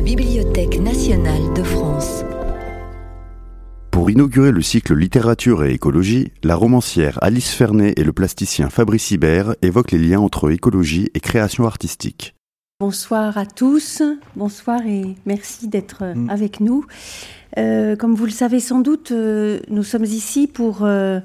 [0.00, 2.24] la Bibliothèque nationale de France.
[3.90, 9.10] Pour inaugurer le cycle littérature et écologie, la romancière Alice Fernet et le plasticien Fabrice
[9.10, 12.34] Hibert évoquent les liens entre écologie et création artistique.
[12.80, 14.02] Bonsoir à tous,
[14.36, 16.30] bonsoir et merci d'être mm.
[16.30, 16.86] avec nous.
[17.58, 21.20] Euh, comme vous le savez sans doute, euh, nous sommes ici pour euh,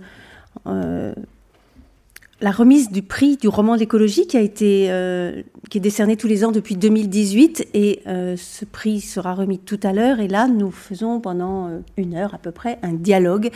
[2.41, 6.27] la remise du prix du roman d'écologie qui a été euh, qui est décerné tous
[6.27, 10.47] les ans depuis 2018 et euh, ce prix sera remis tout à l'heure et là
[10.47, 13.49] nous faisons pendant euh, une heure à peu près un dialogue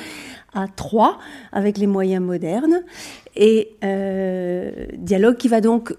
[0.54, 1.20] à trois
[1.52, 2.82] avec les moyens modernes
[3.36, 3.76] et
[4.98, 5.96] dialogue qui va donc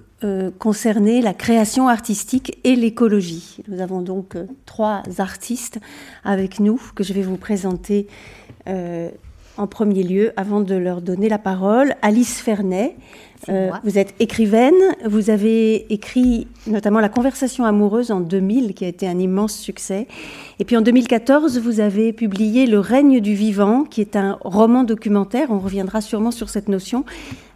[0.59, 3.59] concerner la création artistique et l'écologie.
[3.69, 5.79] Nous avons donc trois artistes
[6.25, 8.09] avec nous que je vais vous présenter
[9.61, 12.97] en premier lieu, avant de leur donner la parole, Alice Fernet.
[13.49, 18.89] Euh, vous êtes écrivaine, vous avez écrit notamment La conversation amoureuse en 2000, qui a
[18.89, 20.07] été un immense succès.
[20.59, 24.85] Et puis en 2014, vous avez publié Le règne du vivant, qui est un roman
[24.85, 27.05] documentaire, on reviendra sûrement sur cette notion,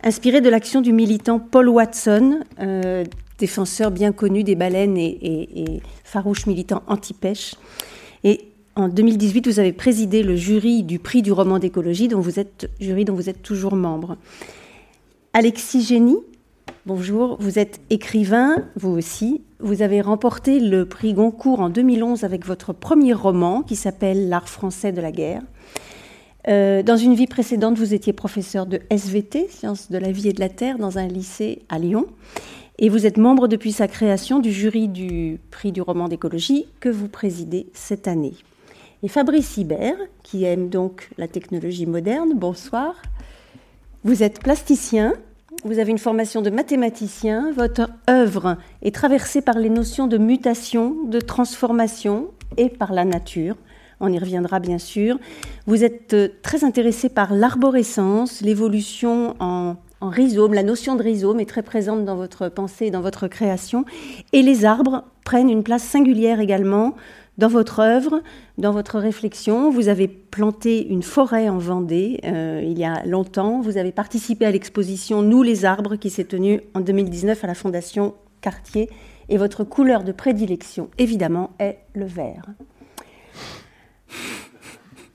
[0.03, 3.05] inspiré de l'action du militant Paul Watson, euh,
[3.39, 7.56] défenseur bien connu des baleines et, et farouche militant anti-pêche.
[8.22, 12.41] Et en 2018, vous avez présidé le jury du prix du roman d'écologie, dont vous
[12.41, 14.16] êtes jury dont vous êtes toujours membre.
[15.37, 16.21] Alexis Génie,
[16.87, 17.37] bonjour.
[17.41, 19.43] Vous êtes écrivain, vous aussi.
[19.59, 24.49] Vous avez remporté le prix Goncourt en 2011 avec votre premier roman qui s'appelle L'art
[24.49, 25.43] français de la guerre.
[26.47, 30.33] Euh, dans une vie précédente, vous étiez professeur de SVT, sciences de la vie et
[30.33, 32.07] de la terre, dans un lycée à Lyon.
[32.79, 36.89] Et vous êtes membre depuis sa création du jury du prix du roman d'écologie que
[36.89, 38.35] vous présidez cette année.
[39.03, 42.95] Et Fabrice Hibert, qui aime donc la technologie moderne, bonsoir.
[44.05, 45.14] Vous êtes plasticien,
[45.64, 50.94] vous avez une formation de mathématicien, votre œuvre est traversée par les notions de mutation,
[51.06, 53.56] de transformation et par la nature.
[54.00, 55.19] On y reviendra bien sûr.
[55.66, 60.53] Vous êtes euh, très intéressé par l'arborescence, l'évolution en, en rhizome.
[60.53, 63.87] La notion de rhizome est très présente dans votre pensée et dans votre création.
[64.34, 66.94] Et les arbres prennent une place singulière également
[67.37, 68.22] dans votre œuvre,
[68.59, 73.61] dans votre réflexion, vous avez planté une forêt en Vendée euh, il y a longtemps.
[73.61, 77.55] Vous avez participé à l'exposition Nous les arbres qui s'est tenue en 2019 à la
[77.55, 78.89] Fondation Cartier.
[79.28, 82.44] Et votre couleur de prédilection, évidemment, est le vert.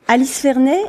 [0.08, 0.82] Alice Fernet,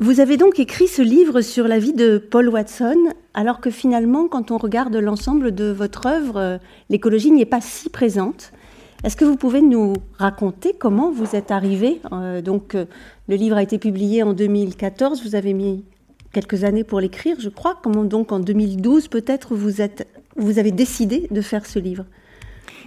[0.00, 2.96] vous avez donc écrit ce livre sur la vie de Paul Watson,
[3.34, 7.60] alors que finalement, quand on regarde l'ensemble de votre œuvre, euh, l'écologie n'y est pas
[7.60, 8.53] si présente.
[9.02, 12.86] Est-ce que vous pouvez nous raconter comment vous êtes arrivé euh, Donc, euh,
[13.28, 15.22] le livre a été publié en 2014.
[15.22, 15.84] Vous avez mis
[16.32, 17.78] quelques années pour l'écrire, je crois.
[17.82, 22.04] Comment donc en 2012 peut-être vous êtes, vous avez décidé de faire ce livre?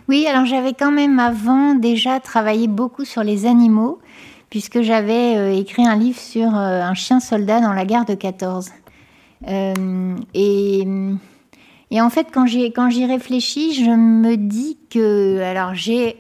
[0.08, 4.00] Oui, alors j'avais quand même avant déjà travaillé beaucoup sur les animaux,
[4.50, 8.70] puisque j'avais euh, écrit un livre sur un chien soldat dans la guerre de 14.
[10.34, 10.84] et
[11.90, 16.20] et en fait, quand j'y, réfléchis, je me dis que, alors j'ai,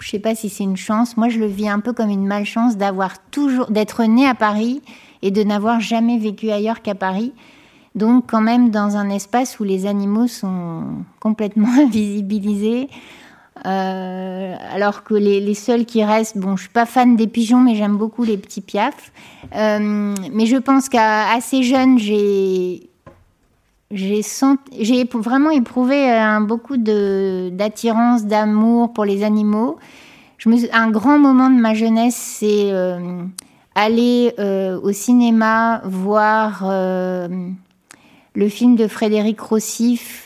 [0.00, 2.26] je sais pas si c'est une chance, moi je le vis un peu comme une
[2.26, 4.82] malchance d'avoir toujours, d'être né à Paris
[5.22, 7.32] et de n'avoir jamais vécu ailleurs qu'à Paris.
[7.94, 10.82] Donc quand même dans un espace où les animaux sont
[11.20, 12.88] complètement invisibilisés.
[13.66, 17.60] Euh, alors que les, les, seuls qui restent, bon, je suis pas fan des pigeons,
[17.60, 19.12] mais j'aime beaucoup les petits piafs.
[19.54, 22.90] Euh, mais je pense qu'à assez jeune, j'ai
[23.90, 29.76] j'ai vraiment éprouvé euh, un, beaucoup d'attirance, d'amour pour les animaux.
[30.38, 33.22] Je me, un grand moment de ma jeunesse, c'est euh,
[33.74, 36.64] aller euh, au cinéma voir
[38.36, 40.20] le film de Frédéric Rossif,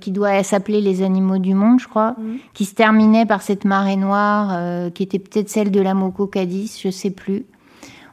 [0.00, 2.36] qui doit s'appeler Les animaux du monde, je crois, mmh.
[2.54, 6.78] qui se terminait par cette marée noire, qui était peut-être celle de la Moco Cadiz,
[6.80, 7.46] je sais plus.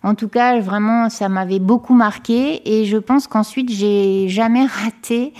[0.08, 5.34] En tout cas, vraiment, ça m'avait beaucoup marqué et je pense qu'ensuite, j'ai jamais raté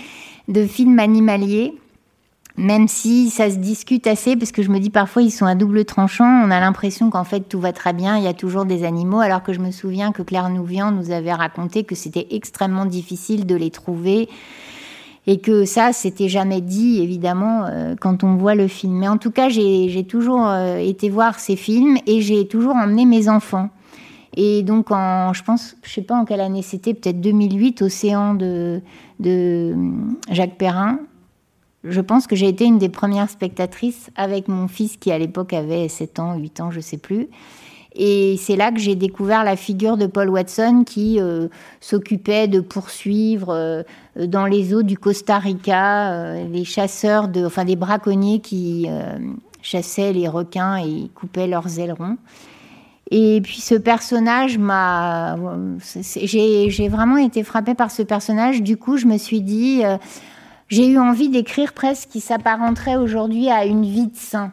[0.46, 1.74] de film animalier
[2.58, 5.54] même si ça se discute assez, parce que je me dis parfois ils sont à
[5.54, 8.64] double tranchant, on a l'impression qu'en fait tout va très bien, il y a toujours
[8.64, 12.26] des animaux, alors que je me souviens que Claire Nouvian nous avait raconté que c'était
[12.32, 14.28] extrêmement difficile de les trouver,
[15.28, 18.94] et que ça, c'était jamais dit, évidemment, euh, quand on voit le film.
[18.94, 23.04] Mais en tout cas, j'ai toujours euh, été voir ces films, et j'ai toujours emmené
[23.04, 23.68] mes enfants.
[24.40, 28.34] Et donc, en, je pense, je sais pas en quelle année c'était, peut-être 2008, Océan
[28.34, 28.80] de,
[29.18, 29.74] de
[30.30, 31.00] Jacques Perrin.
[31.82, 35.52] Je pense que j'ai été une des premières spectatrices avec mon fils qui à l'époque
[35.52, 37.26] avait 7 ans, 8 ans, je sais plus.
[37.96, 41.48] Et c'est là que j'ai découvert la figure de Paul Watson qui euh,
[41.80, 43.82] s'occupait de poursuivre euh,
[44.14, 48.86] dans les eaux du Costa Rica euh, les chasseurs, de, enfin des braconniers qui
[49.62, 52.18] chassaient les requins et coupaient leurs ailerons.
[53.10, 55.36] Et puis ce personnage m'a...
[56.04, 58.62] J'ai vraiment été frappée par ce personnage.
[58.62, 59.96] Du coup, je me suis dit, euh,
[60.68, 64.52] j'ai eu envie d'écrire presque qui s'apparenterait aujourd'hui à une vie de saint.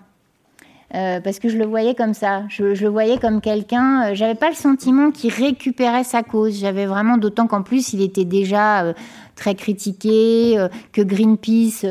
[0.93, 2.43] Euh, parce que je le voyais comme ça.
[2.47, 4.11] Je, le voyais comme quelqu'un.
[4.11, 6.57] Euh, j'avais pas le sentiment qu'il récupérait sa cause.
[6.57, 8.93] J'avais vraiment, d'autant qu'en plus, il était déjà
[9.35, 10.55] très critiqué,
[10.93, 11.85] que Greenpeace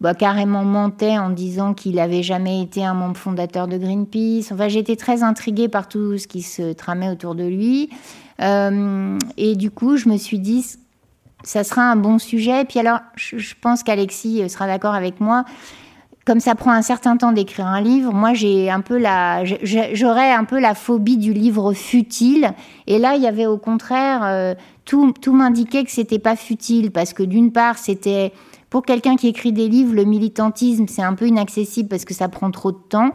[0.00, 4.52] bah, carrément mentait en disant qu'il n'avait jamais été un membre fondateur de Greenpeace.
[4.52, 7.90] Enfin, j'étais très intriguée par tout ce qui se tramait autour de lui.
[8.42, 10.64] Euh, et du coup, je me suis dit,
[11.42, 12.62] ça sera un bon sujet.
[12.62, 15.44] Et puis alors, je, pense qu'Alexis sera d'accord avec moi.
[16.26, 20.32] Comme ça prend un certain temps d'écrire un livre, moi j'ai un peu la, j'aurais
[20.32, 22.50] un peu la phobie du livre futile.
[22.88, 24.54] Et là, il y avait au contraire, euh,
[24.84, 28.32] tout, tout m'indiquait que c'était pas futile parce que d'une part, c'était
[28.76, 32.28] pour quelqu'un qui écrit des livres, le militantisme, c'est un peu inaccessible parce que ça
[32.28, 33.12] prend trop de temps.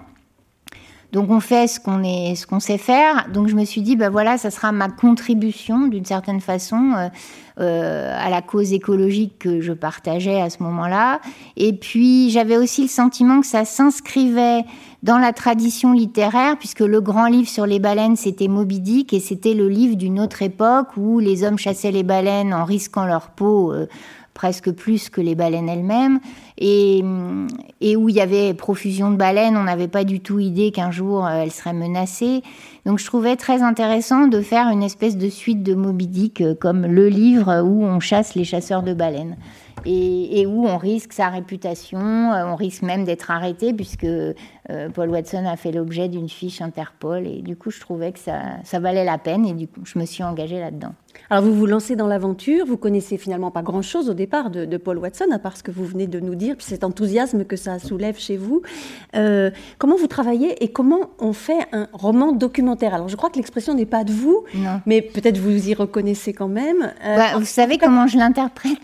[1.12, 3.28] Donc on fait ce qu'on est, ce qu'on sait faire.
[3.31, 7.10] Donc je me suis dit, ben voilà, ça sera ma contribution d'une certaine façon euh,
[7.60, 11.22] euh, à la cause écologique que je partageais à ce moment-là.
[11.58, 14.63] Et puis j'avais aussi le sentiment que ça s'inscrivait
[15.04, 19.19] dans la tradition littéraire, puisque le grand livre sur les baleines, c'était Moby Dick, et
[19.19, 23.30] c'était le livre d'une autre époque où les hommes chassaient les baleines en risquant leur
[23.30, 23.74] peau.
[23.74, 23.88] Euh,
[24.33, 26.19] presque plus que les baleines elles-mêmes,
[26.57, 30.92] et, où il y avait profusion de baleines, on n'avait pas du tout idée qu'un
[30.92, 32.44] jour euh, elles seraient menacées.
[32.86, 36.54] Donc je trouvais très intéressant de faire une espèce de suite de Moby Dick, euh,
[36.54, 39.38] comme le livre où on chasse les chasseurs de baleines
[39.83, 44.07] et, où on risque sa réputation, euh, on risque même d'être arrêté puisque
[44.94, 48.39] Paul Watson a fait l'objet d'une fiche Interpol et du coup je trouvais que ça,
[48.63, 50.94] ça, valait la peine et du coup je me suis engagée là-dedans.
[51.31, 54.98] Alors vous vous lancez dans l'aventure, vous connaissez finalement pas grand-chose au départ de, Paul
[54.98, 57.80] Watson à part ce que vous venez de nous dire, puis cet enthousiasme que ça
[57.80, 58.63] soulève chez vous.
[59.16, 62.94] Euh, comment vous travaillez et comment on fait un roman documentaire?
[62.94, 64.44] Alors je crois que l'expression n'est pas de vous,
[64.86, 66.92] mais peut-être vous y reconnaissez quand même.
[67.01, 68.77] Bah, vous savez comment je l'interprète?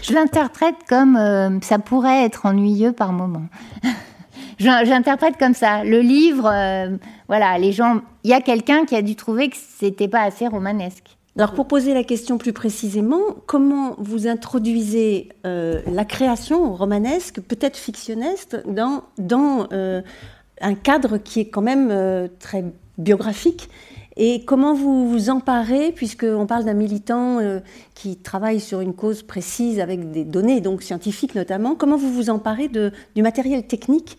[0.00, 3.44] Je l'interprète comme euh, ça pourrait être ennuyeux par moment.
[4.58, 5.84] J'interprète comme ça.
[5.84, 6.96] Le livre, euh,
[7.28, 8.00] voilà, les gens.
[8.24, 11.15] Il y a quelqu'un qui a dû trouver que c'était pas assez romanesque.
[11.36, 17.76] Alors pour poser la question plus précisément, comment vous introduisez euh, la création romanesque, peut-être
[17.76, 22.64] fictionniste, dans, dans un cadre qui est quand même très
[22.96, 23.68] biographique?
[24.16, 27.60] Et comment vous vous emparez, puisqu'on parle d'un militant euh,
[27.94, 32.30] qui travaille sur une cause précise avec des données, donc scientifiques notamment, comment vous vous
[32.30, 34.16] emparez du matériel technique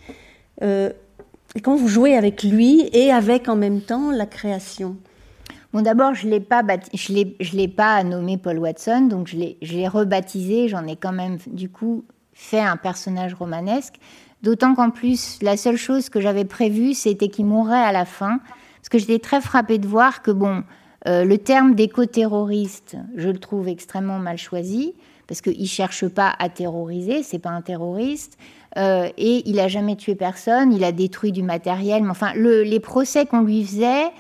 [0.62, 0.92] euh,
[1.56, 4.98] et comment vous jouez avec lui et avec en même temps la création?
[5.74, 9.88] Bon, d'abord, je l'ai pas, l'ai, pas nommé Paul Watson, donc je l'ai, je l'ai
[9.88, 10.70] rebaptisé.
[10.70, 13.96] J'en ai quand même, du coup, fait un personnage romanesque.
[14.44, 18.40] D'autant qu'en plus, la seule chose que j'avais prévue, c'était qu'il mourrait à la fin.
[18.78, 20.64] Parce que j'étais très frappée de voir que, bon,
[21.08, 24.94] euh, le terme d'éco-terroriste, je le trouve extrêmement mal choisi,
[25.28, 28.38] parce qu'il ne cherche pas à terroriser, c'est pas un terroriste,
[28.78, 32.80] euh, et il a jamais tué personne, il a détruit du matériel, mais enfin, les
[32.80, 34.12] procès qu'on lui faisait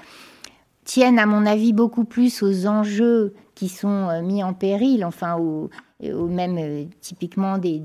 [0.87, 5.37] tiennent, à mon avis, beaucoup plus aux enjeux qui sont euh, mis en péril, enfin,
[5.37, 5.69] ou
[6.27, 7.79] même typiquement des,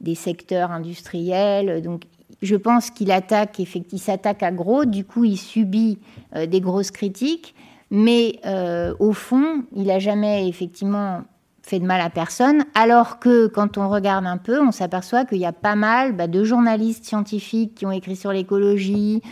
[0.00, 1.80] des, secteurs industriels.
[1.82, 2.02] Donc,
[2.42, 5.98] je pense qu'il attaque, il s'attaque à gros, du coup il subit
[6.34, 7.54] euh, des grosses critiques,
[7.90, 11.22] mais euh, au fond, il n'a jamais effectivement
[11.64, 15.38] fait de mal à personne, alors que quand on regarde un peu, on s'aperçoit qu'il
[15.38, 19.22] y a pas mal bah, de journalistes scientifiques qui ont écrit sur l'écologie,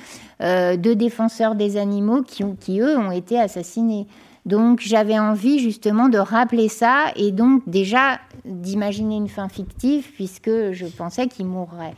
[0.41, 4.07] euh, de défenseurs des animaux qui, qui, eux, ont été assassinés.
[4.47, 10.73] Donc j'avais envie justement de rappeler ça et donc déjà d'imaginer une fin fictive puisque
[10.73, 11.95] je pensais qu'il mourrait.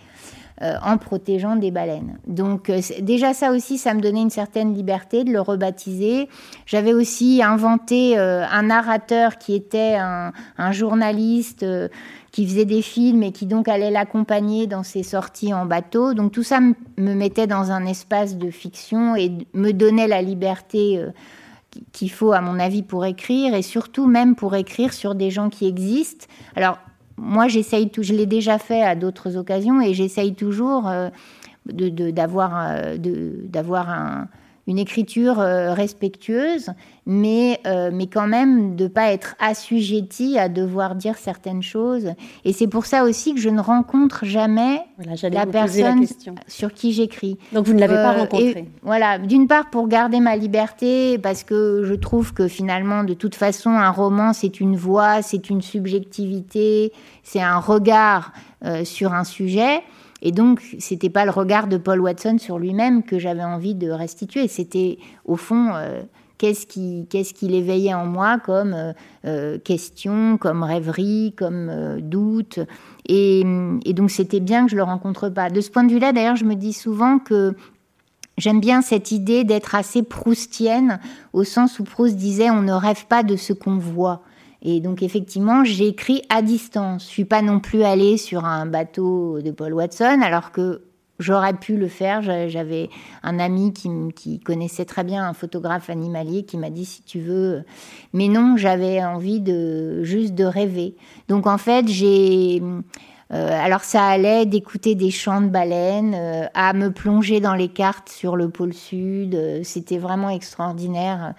[0.62, 2.16] Euh, en protégeant des baleines.
[2.28, 6.28] Donc euh, déjà ça aussi, ça me donnait une certaine liberté de le rebaptiser.
[6.64, 10.30] J'avais aussi inventé euh, un narrateur qui était un,
[10.70, 11.66] journaliste
[12.30, 16.14] qui faisait des films et qui donc allait l'accompagner dans ses sorties en bateau.
[16.14, 21.04] Donc tout ça me mettait dans un espace de fiction et me donnait la liberté
[21.90, 25.50] qu'il faut, à mon avis, pour écrire, et surtout même pour écrire sur des gens
[25.50, 26.26] qui existent.
[26.54, 26.78] Alors,
[27.16, 31.08] moi, j'essaye tout, je l'ai déjà fait à d'autres occasions et j'essaye toujours euh,
[31.66, 34.26] d'avoir euh, d'avoir
[34.66, 36.70] une écriture euh, respectueuse,
[37.06, 37.60] mais,
[37.92, 42.14] mais quand même de pas être assujetti à devoir dire certaines choses.
[42.46, 44.80] Et c'est pour ça aussi que je ne rencontre jamais
[45.22, 46.06] la personne
[46.48, 47.36] sur qui j'écris.
[47.52, 48.68] Donc vous ne l'avez pas rencontré.
[48.82, 53.34] voilà, d'une part pour garder ma liberté, parce que je trouve que finalement, de toute
[53.34, 56.92] façon, un roman, c'est une voix, c'est une subjectivité,
[57.22, 58.32] c'est un regard
[58.64, 59.82] euh, sur un sujet.
[60.24, 63.90] Et donc, c'était pas le regard de Paul Watson sur lui-même que j'avais envie de
[63.90, 64.48] restituer.
[64.48, 65.70] C'était, au fond,
[66.38, 68.74] qu'est-ce qui, qu'est-ce qui l'éveillait en moi comme
[69.64, 72.58] question, comme rêverie, comme doute.
[73.06, 73.44] Et,
[73.84, 75.50] et donc, c'était bien que je le rencontre pas.
[75.50, 77.54] De ce point de vue-là, d'ailleurs, je me dis souvent que
[78.36, 80.98] J'aime bien cette idée d'être assez proustienne,
[81.32, 84.22] au sens où Proust disait on ne rêve pas de ce qu'on voit.
[84.64, 87.04] Et donc effectivement, j'ai écrit à distance.
[87.04, 90.82] Je suis pas non plus allée sur un bateau de Paul Watson, alors que
[91.18, 92.22] j'aurais pu le faire.
[92.22, 92.88] J'avais
[93.22, 97.64] un ami qui, connaissait très bien un photographe animalier qui m'a dit si tu veux.
[98.12, 100.96] Mais non, j'avais envie de juste de rêver.
[101.28, 102.62] Donc en fait, j'ai
[103.32, 107.68] euh, alors ça allait d'écouter des chants de baleines, euh, à me plonger dans les
[107.68, 109.34] cartes sur le pôle sud.
[109.34, 111.34] Euh, c'était vraiment extraordinaire.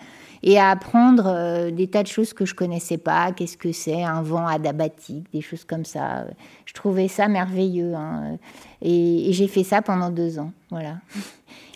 [0.45, 3.31] Et à apprendre des tas de choses que je connaissais pas.
[3.31, 6.25] Qu'est-ce que c'est un vent adabatique, des choses comme ça.
[6.65, 7.95] Je trouvais ça merveilleux.
[7.95, 8.37] Hein.
[8.81, 10.51] Et, j'ai fait ça pendant deux ans.
[10.69, 10.97] Voilà.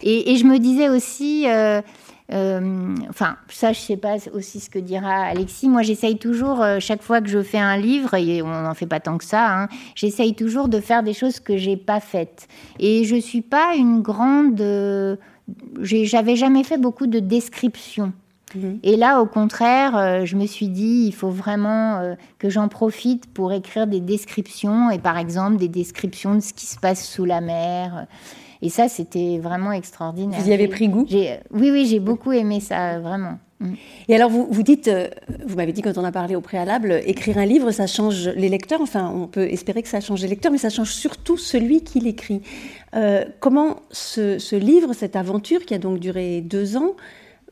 [0.03, 1.47] Et, je me disais aussi
[2.31, 5.67] euh, enfin, ça, je sais pas aussi ce que dira Alexis.
[5.67, 8.85] Moi, j'essaye toujours, euh, chaque fois que je fais un livre, et on n'en fait
[8.85, 12.47] pas tant que ça, hein, j'essaye toujours de faire des choses que j'ai pas faites.
[12.79, 14.61] Et je suis pas une grande.
[14.61, 15.15] Euh,
[15.81, 18.13] j'avais jamais fait beaucoup de descriptions.
[18.55, 18.79] Mhm.
[18.83, 23.53] Et là, au contraire, je me suis dit, il faut vraiment que j'en profite pour
[23.53, 27.41] écrire des descriptions, et par exemple des descriptions de ce qui se passe sous la
[27.41, 28.07] mer.
[28.61, 30.39] Et ça, c'était vraiment extraordinaire.
[30.39, 31.05] Vous y avez pris goût?
[31.09, 33.39] Oui, oui, j'ai beaucoup aimé ça, vraiment.
[33.59, 33.73] Mm.
[34.09, 35.07] Et alors, vous, vous dites, euh,
[35.45, 38.49] vous m'avez dit quand on a parlé au préalable, écrire un livre, ça change les
[38.49, 38.81] lecteurs.
[38.81, 41.99] Enfin, on peut espérer que ça change les lecteurs, mais ça change surtout celui qui
[41.99, 42.41] l'écrit.
[42.95, 46.95] Euh, comment ce, livre, cette aventure qui a donc duré deux ans,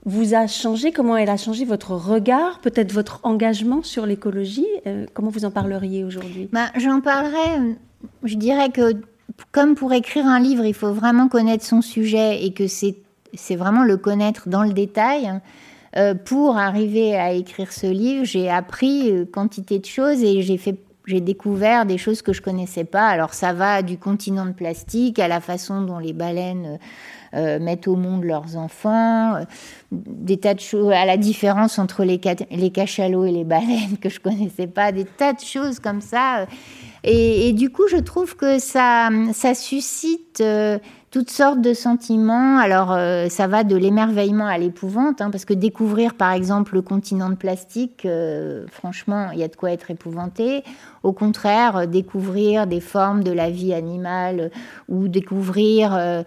[0.08, 5.06] vous a changé Comment elle a changé votre regard, peut-être votre engagement sur l'écologie euh,
[5.14, 6.50] Comment vous en parleriez aujourd'hui?
[6.52, 7.76] Bah, J'en parlerai,
[8.24, 8.94] je dirais que
[9.52, 13.84] comme pour écrire un livre, il faut vraiment connaître son sujet et que c'est vraiment
[13.84, 15.30] le connaître dans le détail.
[15.98, 20.58] Euh, pour arriver à écrire ce livre, j'ai appris euh, quantité de choses et j'ai
[20.58, 23.08] fait j'ai découvert des choses que je connaissais pas.
[23.08, 26.80] Alors ça va du continent de plastique à la façon dont les baleines
[27.34, 29.36] euh, mettent au monde leurs enfants,
[29.92, 34.20] des tas de choses, à la différence entre les, cachalots et les baleines que je
[34.20, 36.46] connaissais pas, des tas de choses comme ça.
[37.04, 40.78] Et, du coup, je trouve que ça, ça suscite euh,
[41.10, 42.58] toutes sortes de sentiments.
[42.58, 46.82] Alors, euh, ça va de l'émerveillement à l'épouvante, hein, parce que découvrir, par exemple, le
[46.82, 50.64] continent de plastique, euh, franchement, il y a de quoi être épouvanté.
[51.04, 54.52] Au contraire, découvrir des formes de la vie animale
[54.90, 56.26] ou découvrir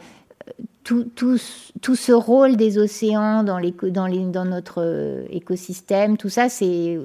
[0.85, 1.39] tout, tout,
[1.81, 6.99] tout, ce rôle des océans dans, les, dans, les, dans notre écosystème, tout ça, c'est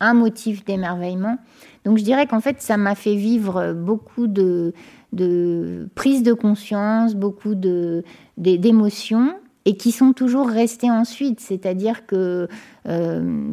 [0.00, 1.38] un motif d'émerveillement.
[1.84, 4.72] Donc je dirais qu'en fait, ça m'a fait vivre beaucoup de,
[5.12, 8.04] de prise de conscience, beaucoup de,
[8.36, 11.40] d'émotions et qui sont toujours restées ensuite.
[11.40, 12.48] C'est-à-dire que
[12.88, 13.52] euh,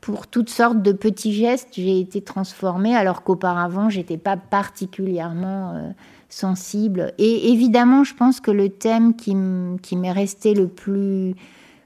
[0.00, 5.90] pour toutes sortes de petits gestes, j'ai été transformée alors qu'auparavant, j'étais pas particulièrement euh,
[6.32, 7.12] sensible.
[7.18, 11.34] Et évidemment, je pense que le thème qui m'est resté le plus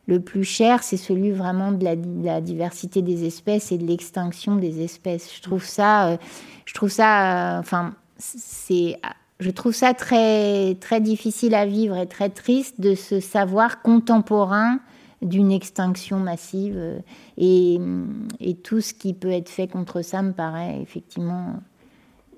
[0.07, 4.83] le plus cher, c'est celui vraiment de la, diversité des espèces et de l'extinction des
[4.83, 5.35] espèces.
[5.35, 6.17] Je trouve ça, euh,
[6.65, 8.99] je trouve ça, euh, enfin, c'est,
[9.41, 14.79] je trouve ça très, très difficile à vivre et très triste de se savoir contemporain
[15.23, 17.03] d'une extinction massive.
[17.37, 17.81] Et,
[18.38, 21.55] et, tout ce qui peut être fait contre ça me paraît effectivement.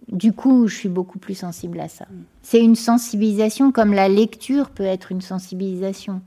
[0.08, 2.06] Du coup, je suis beaucoup plus sensible à ça.
[2.42, 6.22] C'est une sensibilisation comme la lecture peut être une sensibilisation.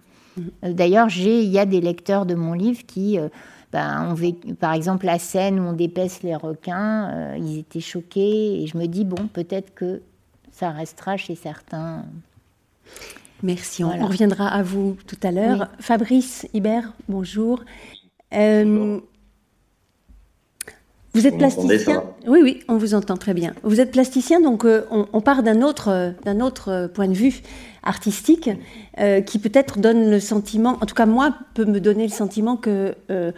[0.64, 3.30] Euh, d'ailleurs, il y a des lecteurs de mon livre qui, euh,
[3.72, 8.62] ben, on par exemple, la scène où on dépèce les requins, euh, ils étaient choqués.
[8.62, 10.02] Et je me dis, bon, peut-être que
[10.52, 12.06] ça restera chez certains.
[13.42, 13.84] Merci.
[13.84, 15.68] On, reviendra à vous tout à l'heure.
[15.80, 17.64] Fabrice Hibert, bonjour.
[21.14, 23.54] Vous êtes plasticien Oui, oui, on vous entend très bien.
[23.64, 27.42] Vous êtes plasticien, donc euh, on, part d'un autre, d'un autre point de vue
[27.84, 28.50] artistique
[29.00, 32.56] euh, qui peut-être donne le sentiment, en tout cas moi, peut me donner le sentiment
[32.56, 33.32] que euh,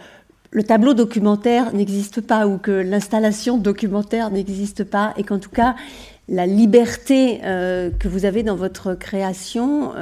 [0.52, 5.74] le tableau documentaire n'existe pas ou que l'installation documentaire n'existe pas et qu'en tout cas
[6.28, 9.92] la liberté que vous avez dans votre création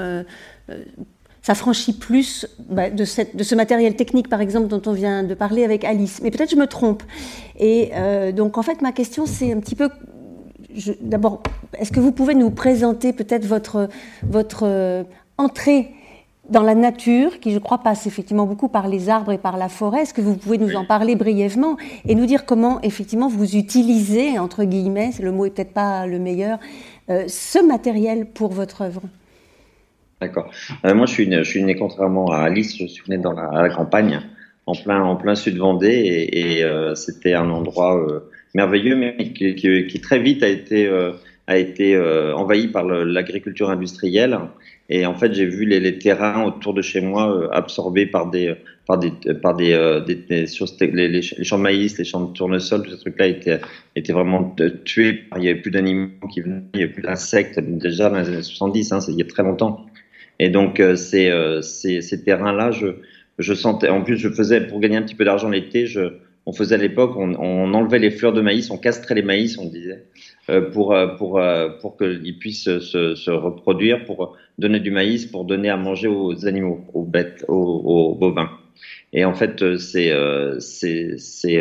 [1.42, 5.24] ça franchit plus bah, de, cette, de, ce matériel technique, par exemple, dont on vient
[5.24, 6.20] de parler avec Alice.
[6.22, 7.02] Mais peut-être je me trompe.
[7.58, 9.90] Et euh, donc, en fait, ma question, c'est un petit peu...
[11.00, 11.42] D'abord,
[11.78, 13.88] est-ce que vous pouvez nous présenter peut-être votre,
[14.22, 15.02] votre euh,
[15.36, 15.90] entrée
[16.48, 19.68] dans la nature, qui je crois passe effectivement beaucoup par les arbres et par la
[19.68, 20.02] forêt.
[20.02, 24.38] Est-ce que vous pouvez nous en parler brièvement et nous dire comment effectivement vous utilisez,
[24.38, 26.58] entre guillemets, le mot est peut-être pas le meilleur,
[27.10, 29.02] euh, ce matériel pour votre œuvre?
[30.22, 30.52] D'accord.
[30.84, 34.20] Euh, moi, je suis, né, contrairement à Alice, je suis né dans la, campagne,
[34.66, 38.20] en plein, sud Vendée, et, euh, c'était un endroit euh,
[38.54, 41.98] merveilleux, mais qui, très vite a été,
[42.36, 44.38] envahi par l'agriculture industrielle.
[44.88, 48.54] Et en fait, j'ai vu les, terrains autour de chez moi absorbés par des,
[49.58, 53.60] les, champs de maïs, les champs de tournesol, tous ces trucs-là étaient,
[53.96, 55.24] étaient vraiment tués.
[55.36, 58.28] Il n'y avait plus d'animaux qui venaient, il n'y avait plus d'insectes déjà dans les
[58.28, 59.86] années 70, hein, il y a très longtemps.
[60.42, 63.88] Et donc, euh, ces, euh, ces, ces terrains-là, je, sentais.
[63.90, 65.86] En plus, je faisais pour gagner un petit peu d'argent l'été.
[66.46, 69.66] On faisait à l'époque, on, enlevait les fleurs de maïs, on castrait les maïs, on
[69.66, 70.02] disait,
[70.50, 71.40] euh, pour pour
[71.80, 76.80] pour qu'ils puissent se, reproduire, pour donner du maïs, pour donner à manger aux animaux,
[76.92, 78.50] aux bêtes, aux, bovins.
[79.12, 80.12] Et en fait, c'est
[80.58, 81.60] c'est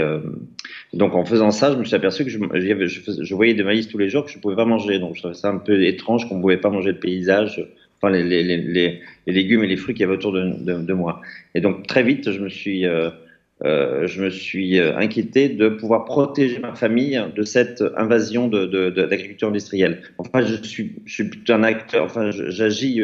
[0.94, 4.10] donc en faisant ça, je me suis aperçu que je, voyais des maïs tous les
[4.10, 4.98] jours que je pouvais pas manger.
[4.98, 7.64] Donc je trouvais ça un peu étrange qu'on pouvait pas manger le paysage
[8.02, 10.82] enfin les, les, les, les, légumes et les fruits qu'il y avait autour de, de,
[10.82, 11.22] de, moi.
[11.54, 13.10] Et donc très vite, je me suis, euh,
[13.64, 19.02] euh, je me suis euh, inquiété de pouvoir protéger ma famille de cette invasion de,
[19.02, 20.02] l'agriculture industrielle.
[20.18, 22.06] Enfin, je suis, je suis un acteur.
[22.06, 23.02] Enfin, j'agis.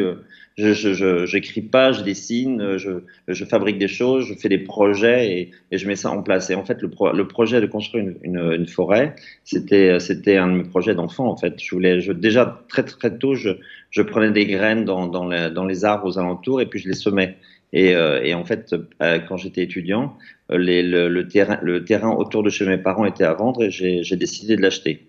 [0.58, 4.58] Euh, je, je, j'écris pas, je dessine, je, je, fabrique des choses, je fais des
[4.58, 6.50] projets et, et, je mets ça en place.
[6.50, 10.36] Et en fait, le, pro, le projet de construire une, une, une forêt, c'était, c'était
[10.36, 11.26] un de mes projets d'enfant.
[11.28, 13.50] En fait, je voulais, je, déjà très très tôt, je,
[13.90, 16.88] je prenais des graines dans, dans, les, dans les arbres aux alentours et puis je
[16.88, 17.36] les semais.
[17.72, 20.16] Et, euh, et en fait, euh, quand j'étais étudiant,
[20.50, 23.70] les, le, le, terrain, le terrain autour de chez mes parents était à vendre et
[23.70, 25.07] j'ai décidé de l'acheter.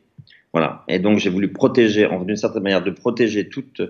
[0.53, 0.83] Voilà.
[0.87, 3.81] Et donc j'ai voulu protéger, en d'une certaine manière, de protéger toute,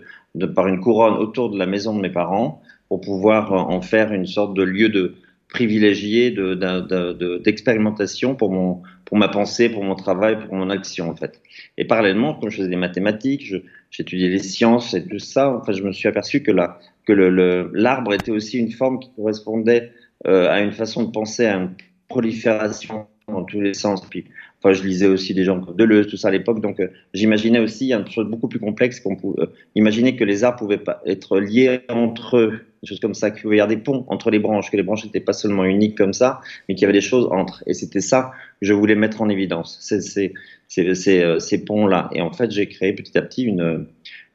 [0.55, 4.25] par une couronne autour de la maison de mes parents, pour pouvoir en faire une
[4.25, 5.15] sorte de lieu de
[5.47, 11.09] privilégié d'expérimentation de, de, pour mon pour ma pensée, pour mon travail, pour mon action
[11.09, 11.41] en fait.
[11.77, 13.51] Et parallèlement, quand je faisais des mathématiques,
[13.89, 15.51] j'étudiais les sciences et tout ça.
[15.51, 18.99] En fait, je me suis aperçu que la que le l'arbre était aussi une forme
[18.99, 19.91] qui correspondait
[20.27, 21.71] euh, à une façon de penser à une
[22.07, 24.05] prolifération dans tous les sens.
[24.07, 24.25] Puis
[24.61, 26.61] Enfin, je lisais aussi des gens comme Deleuze, tout ça à l'époque.
[26.61, 30.43] Donc, euh, j'imaginais aussi une chose beaucoup plus complexe qu'on pouvait euh, imaginer que les
[30.43, 33.73] arbres pouvaient pas être liés entre eux, des choses comme ça, qu'il pouvait y avoir
[33.73, 36.75] des ponts entre les branches, que les branches n'étaient pas seulement uniques comme ça, mais
[36.75, 37.63] qu'il y avait des choses entre.
[37.67, 40.33] Et c'était ça que je voulais mettre en évidence, ces, ces,
[40.67, 42.09] ces, euh, ces ponts-là.
[42.13, 43.87] Et en fait, j'ai créé petit à petit une,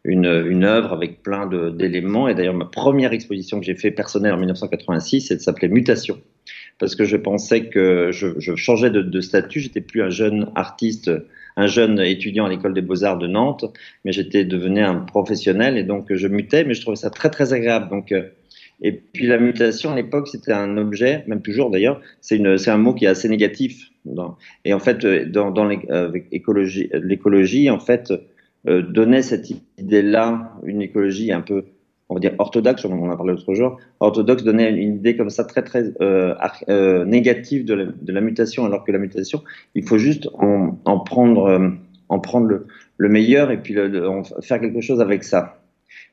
[0.04, 2.28] une, une œuvre avec plein d'éléments.
[2.28, 6.18] Et d'ailleurs, ma première exposition que j'ai fait personnelle en 1986, elle s'appelait Mutation
[6.78, 9.60] parce que je pensais que je, je changeais de, de statut.
[9.60, 11.10] J'étais plus un jeune artiste,
[11.56, 13.64] un jeune étudiant à l'école des beaux-arts de Nantes,
[14.04, 17.52] mais j'étais devenu un professionnel et donc je mutais, mais je trouvais ça très très
[17.52, 17.88] agréable.
[17.88, 18.28] Donc euh,
[18.82, 22.92] et puis la mutation à l'époque, c'était un objet, même toujours d'ailleurs, c'est un mot
[22.92, 23.90] qui est assez négatif.
[24.64, 28.12] Et en fait, euh, dans, dans l'écologie, en fait
[28.64, 31.64] donnait cette idée-là, une écologie un peu
[32.08, 35.30] on va dire orthodoxe, on en a parlé l'autre jour, orthodoxe donnait une idée comme
[35.30, 36.34] ça très très euh,
[36.68, 39.42] euh, négative de la, mutation, alors que la mutation,
[39.74, 41.70] il faut juste en, en prendre, euh,
[42.08, 42.66] en prendre le,
[42.98, 44.06] le, meilleur et puis le,
[44.42, 45.60] faire quelque chose avec ça.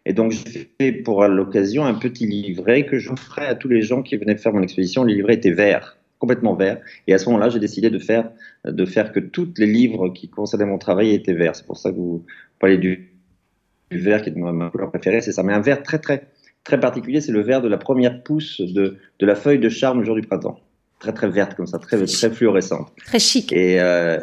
[0.06, 4.02] Et donc j'ai fait pour l'occasion un petit livret que j'offrais à tous les gens
[4.02, 5.04] qui venaient faire mon exposition.
[5.04, 6.80] Le livret était vert, complètement vert.
[7.08, 8.30] Et à ce moment-là, j'ai décidé de faire,
[8.64, 11.56] de faire que tous les livres qui concernaient mon travail étaient verts.
[11.56, 12.24] C'est pour ça que vous
[12.60, 13.08] parlez du
[13.90, 15.44] du vert qui est ma couleur préférée, c'est ça.
[15.44, 16.28] Mais un vert très très
[16.64, 20.00] très particulier, c'est le vert de la première pousse de, de la feuille de charme
[20.00, 20.60] le jour du printemps.
[21.00, 22.94] Très très verte comme ça, très très fluorescente.
[23.06, 23.52] Très chic.
[23.52, 24.20] Et euh,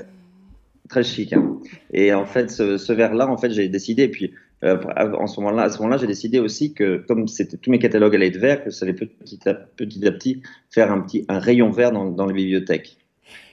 [0.89, 1.33] très chic.
[1.33, 1.59] Hein.
[1.93, 4.05] Et en fait, ce, ce vert-là, en fait, j'ai décidé.
[4.05, 4.33] Et puis,
[4.65, 7.79] euh, en ce moment-là, à ce moment-là, j'ai décidé aussi que, comme c'était tous mes
[7.79, 11.25] catalogues allaient être verts, que ça allait petit à petit, à petit faire un petit
[11.29, 12.99] un rayon vert dans, dans les bibliothèques.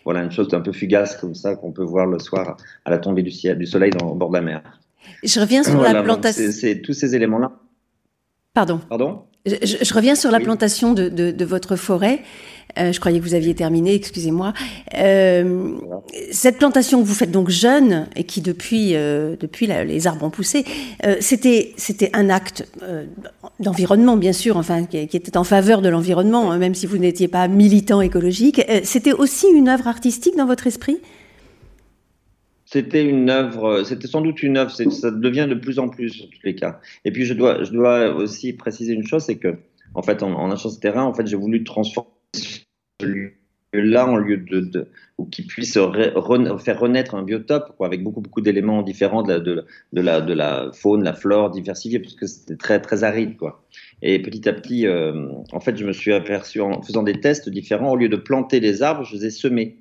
[0.03, 2.99] Voilà, une chose un peu fugace comme ça qu'on peut voir le soir à la
[2.99, 4.79] tombée du, ciel, du soleil dans, au bord de la mer.
[5.23, 6.51] Je reviens sur voilà, la plantation.
[6.51, 7.51] C'est tous ces éléments-là.
[8.53, 8.79] Pardon.
[8.89, 9.23] Pardon?
[9.45, 12.21] Je, je, reviens sur la plantation de, de, de votre forêt.
[12.77, 14.53] Euh, je croyais que vous aviez terminé, excusez-moi.
[14.97, 15.71] Euh.
[16.31, 20.29] Cette plantation que vous faites donc jeune et qui depuis euh, depuis les arbres ont
[20.29, 20.65] poussé,
[21.19, 22.67] c'était c'était un acte
[23.59, 27.27] d'environnement bien sûr, enfin qui, était en faveur de l'environnement, hein, même si vous n'étiez
[27.27, 28.61] pas militant écologique.
[28.83, 30.97] C'était aussi une œuvre artistique dans votre esprit?
[32.65, 36.25] C'était une œuvre, c'était sans doute une œuvre, ça devient de plus en plus en
[36.25, 36.79] tous les cas.
[37.05, 39.55] Et puis je dois, je dois aussi préciser une chose, c'est que
[39.93, 42.09] en fait en, en achetant ce terrain, en fait j'ai voulu transformer
[43.73, 44.87] là en lieu de,
[45.17, 49.39] ou qui puisse faire renaître un biotope quoi, avec beaucoup beaucoup d'éléments différents de la,
[49.39, 53.63] de, la, de la faune, la flore diversifiée, parce que c'était très très aride quoi.
[54.01, 57.49] Et petit à petit, euh, en fait, je me suis aperçu en faisant des tests
[57.49, 59.77] différents, au lieu de planter des arbres, je les ai semés.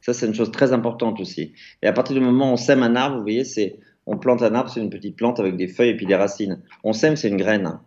[0.00, 1.52] Ça, c'est une chose très importante aussi.
[1.82, 4.42] Et à partir du moment où on sème un arbre, vous voyez, c'est on plante
[4.42, 6.62] un arbre, c'est une petite plante avec des feuilles et puis des racines.
[6.82, 7.78] On sème, c'est une graine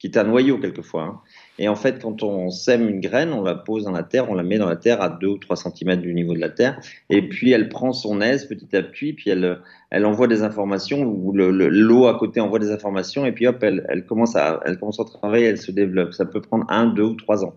[0.00, 1.02] qui est un noyau quelquefois.
[1.02, 1.20] Hein.
[1.58, 4.34] Et en fait, quand on sème une graine, on la pose dans la terre, on
[4.34, 6.80] la met dans la terre à 2 ou 3 cm du niveau de la terre,
[7.10, 9.58] et puis elle prend son aise petit à petit, puis elle,
[9.90, 13.84] elle envoie des informations, ou l'eau à côté envoie des informations, et puis hop, elle,
[13.88, 16.14] elle, commence à, elle commence à travailler, elle se développe.
[16.14, 17.54] Ça peut prendre 1, 2 ou 3 ans.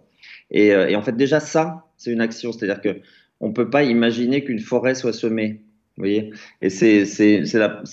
[0.49, 3.01] Et, euh, et en fait, déjà ça, c'est une action, c'est-à-dire que
[3.39, 5.61] on peut pas imaginer qu'une forêt soit semée.
[5.97, 6.31] Vous voyez?
[6.61, 7.05] Et c'est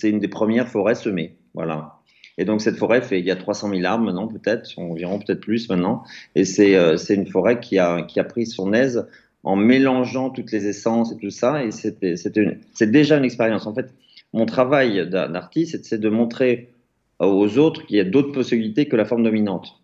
[0.04, 1.36] une des premières forêts semées.
[1.54, 1.97] Voilà.
[2.38, 5.40] Et donc cette forêt fait, il y a 300 000 arbres maintenant peut-être, environ peut-être
[5.40, 6.04] plus maintenant.
[6.36, 9.06] Et c'est euh, une forêt qui a, qui a pris son aise
[9.42, 11.64] en mélangeant toutes les essences et tout ça.
[11.64, 13.66] Et c'est déjà une expérience.
[13.66, 13.92] En fait,
[14.32, 16.70] mon travail d'artiste, c'est de montrer
[17.18, 19.80] aux autres qu'il y a d'autres possibilités que la forme dominante.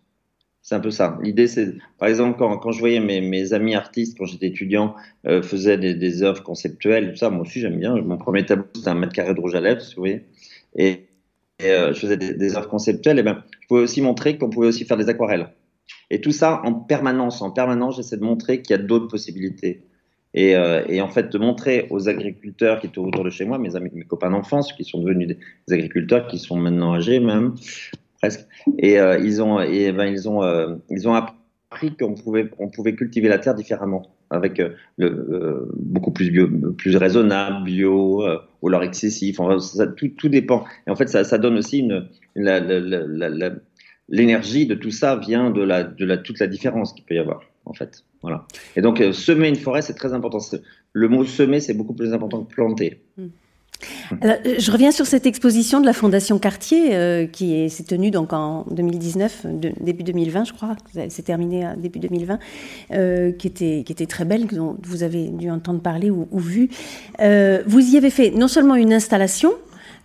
[0.61, 1.19] C'est un peu ça.
[1.21, 4.95] L'idée, c'est, par exemple, quand, quand je voyais mes, mes, amis artistes, quand j'étais étudiant,
[5.27, 7.95] euh, faisaient des, des, œuvres conceptuelles, tout ça, moi aussi j'aime bien.
[8.01, 10.23] Mon premier tableau, c'était un mètre carré de rouge à lèvres, vous voyez.
[10.75, 11.04] Et,
[11.63, 14.85] euh, je faisais des, œuvres conceptuelles, et ben, je pouvais aussi montrer qu'on pouvait aussi
[14.85, 15.49] faire des aquarelles.
[16.09, 19.83] Et tout ça en permanence, en permanence, j'essaie de montrer qu'il y a d'autres possibilités.
[20.33, 23.75] Et, euh, en fait, de montrer aux agriculteurs qui étaient autour de chez moi, mes
[23.75, 27.55] amis, mes copains d'enfance, qui sont devenus des, agriculteurs, qui sont maintenant âgés même,
[28.17, 28.45] presque,
[28.77, 30.41] et euh, ils ont, et ben, ils ont,
[30.89, 34.61] ils ont appris qu'on pouvait, on pouvait cultiver la terre différemment avec
[34.97, 38.25] le, beaucoup plus raisonnable, bio,
[38.65, 39.39] ou alors excessif.
[39.59, 40.65] Ça, tout, tout, dépend.
[40.87, 41.87] Et en fait, ça, ça donne aussi
[44.09, 47.19] l'énergie de tout ça vient de la, de la toute la différence qu'il peut y
[47.19, 47.43] avoir.
[47.65, 48.47] En fait, voilà.
[48.75, 50.39] Et donc, semer une forêt, c'est très important.
[50.93, 53.01] Le mot semer, c'est beaucoup plus important que planter.
[53.17, 53.25] Mmh.
[54.21, 58.11] Alors, euh, je reviens sur cette exposition de la Fondation Cartier euh, qui s'est tenue
[58.11, 59.45] donc en 2019,
[59.81, 60.75] début 2020, je crois.
[61.09, 62.39] C'est terminé début 2020,
[62.91, 66.39] euh, qui était qui était très belle, dont vous avez dû entendre parler ou, ou
[66.39, 66.69] vu.
[67.21, 69.51] Euh, vous y avez fait non seulement une installation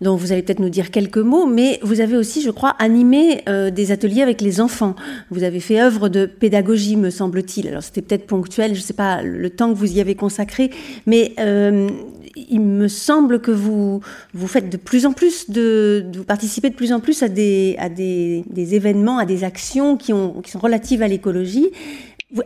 [0.00, 3.42] dont vous allez peut-être nous dire quelques mots, mais vous avez aussi, je crois, animé
[3.48, 4.94] euh, des ateliers avec les enfants.
[5.30, 7.68] Vous avez fait œuvre de pédagogie, me semble-t-il.
[7.68, 10.70] Alors c'était peut-être ponctuel, je ne sais pas le temps que vous y avez consacré,
[11.06, 11.88] mais euh,
[12.36, 14.00] il me semble que vous,
[14.34, 17.76] vous faites de plus en plus de, vous participez de plus en plus à des,
[17.78, 21.70] à des, des événements, à des actions qui, ont, qui sont relatives à l'écologie.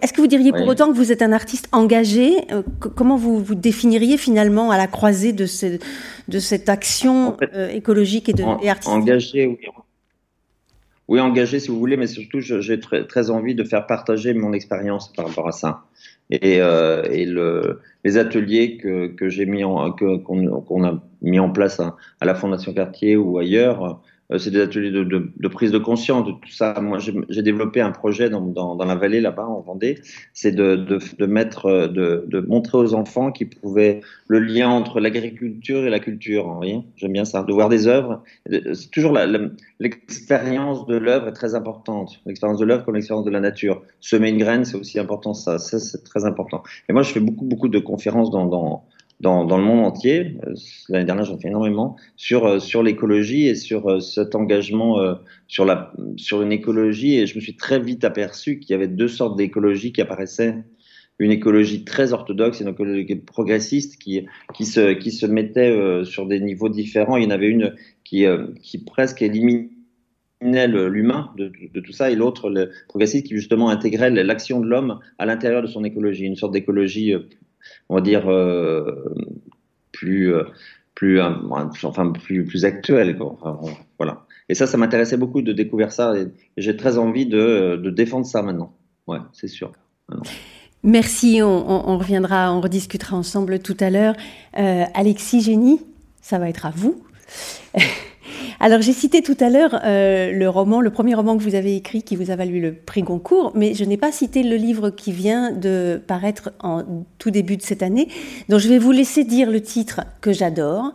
[0.01, 2.63] Est-ce que vous diriez pour autant que vous êtes un artiste engagé euh,
[2.97, 5.79] Comment vous vous définiriez finalement à la croisée de, ce,
[6.29, 8.95] de cette action euh, écologique et, de, et artistique?
[8.95, 9.59] Engagé, oui.
[11.07, 14.55] Oui, engagé si vous voulez, mais surtout j'ai très, très envie de faire partager mon
[14.55, 15.83] expérience par rapport à ça.
[16.31, 21.79] Et, euh, et le, les ateliers que, que j'ai mis qu'on a mis en place
[21.79, 24.01] à, à, la Fondation Cartier ou ailleurs
[24.39, 26.81] c'est des ateliers de, prise de conscience de tout ça.
[26.81, 29.99] Moi, j'ai développé un projet dans, la vallée là-bas en Vendée,
[30.33, 35.91] c'est de, mettre, euh, de, montrer aux enfants qu'ils pouvaient le lien entre l'agriculture et
[35.91, 36.49] la culture.
[36.55, 38.23] Voyez, j'aime bien ça, de voir des œuvres.
[38.51, 39.17] C'est toujours
[39.81, 42.21] l'expérience de l'œuvre est très importante.
[42.27, 43.83] L'expérience de l'œuvre comme l'expérience de la nature.
[44.01, 45.35] Semer une graine, c'est aussi important.
[45.35, 46.63] Ça, ça c'est très important.
[46.89, 48.85] Et moi, je fais beaucoup, beaucoup de conférences dans
[49.21, 50.37] dans, le monde entier.
[50.47, 50.55] Euh,
[50.89, 54.99] l'année dernière, j'en fais énormément sur euh, sur l'écologie et sur euh, cet engagement
[55.47, 57.19] sur la sur une écologie.
[57.19, 60.65] Et je me suis très vite aperçu qu'il y avait deux sortes d'écologie qui apparaissaient.
[61.21, 66.27] Une écologie très orthodoxe et une écologie progressiste qui qui se qui se mettait sur
[66.27, 67.17] des niveaux différents.
[67.17, 68.27] Il y en avait une qui
[68.63, 69.71] qui presque éliminait
[70.43, 74.99] l'humain de, de, tout ça et l'autre le progressiste qui justement intégrait l'action de l'homme
[75.19, 77.15] à l'intérieur de son écologie, une sorte d'écologie
[77.89, 79.15] on va dire, euh,
[79.93, 80.45] plus, euh,
[80.95, 81.31] plus, euh,
[81.83, 83.19] enfin, plus, plus actuel.
[83.99, 84.27] voilà.
[84.49, 88.27] Et ça, ça m'intéressait beaucoup de découvrir ça et, j'ai très envie de, de, défendre
[88.27, 88.75] ça maintenant.
[89.07, 89.73] Ouais, c'est sûr.
[90.83, 94.15] Merci, on, on, reviendra, on rediscutera ensemble tout à l'heure.
[94.53, 95.81] Alexis Génie,
[96.21, 97.03] ça va être à vous.
[98.61, 101.77] Alors j'ai cité tout à l'heure euh, le roman, le premier roman que vous avez
[101.77, 104.91] écrit qui vous a valu le prix Goncourt, mais je n'ai pas cité le livre
[104.91, 106.85] qui vient de paraître en
[107.19, 108.09] tout début de cette année.
[108.49, 110.95] Donc je vais vous laisser dire le titre que j'adore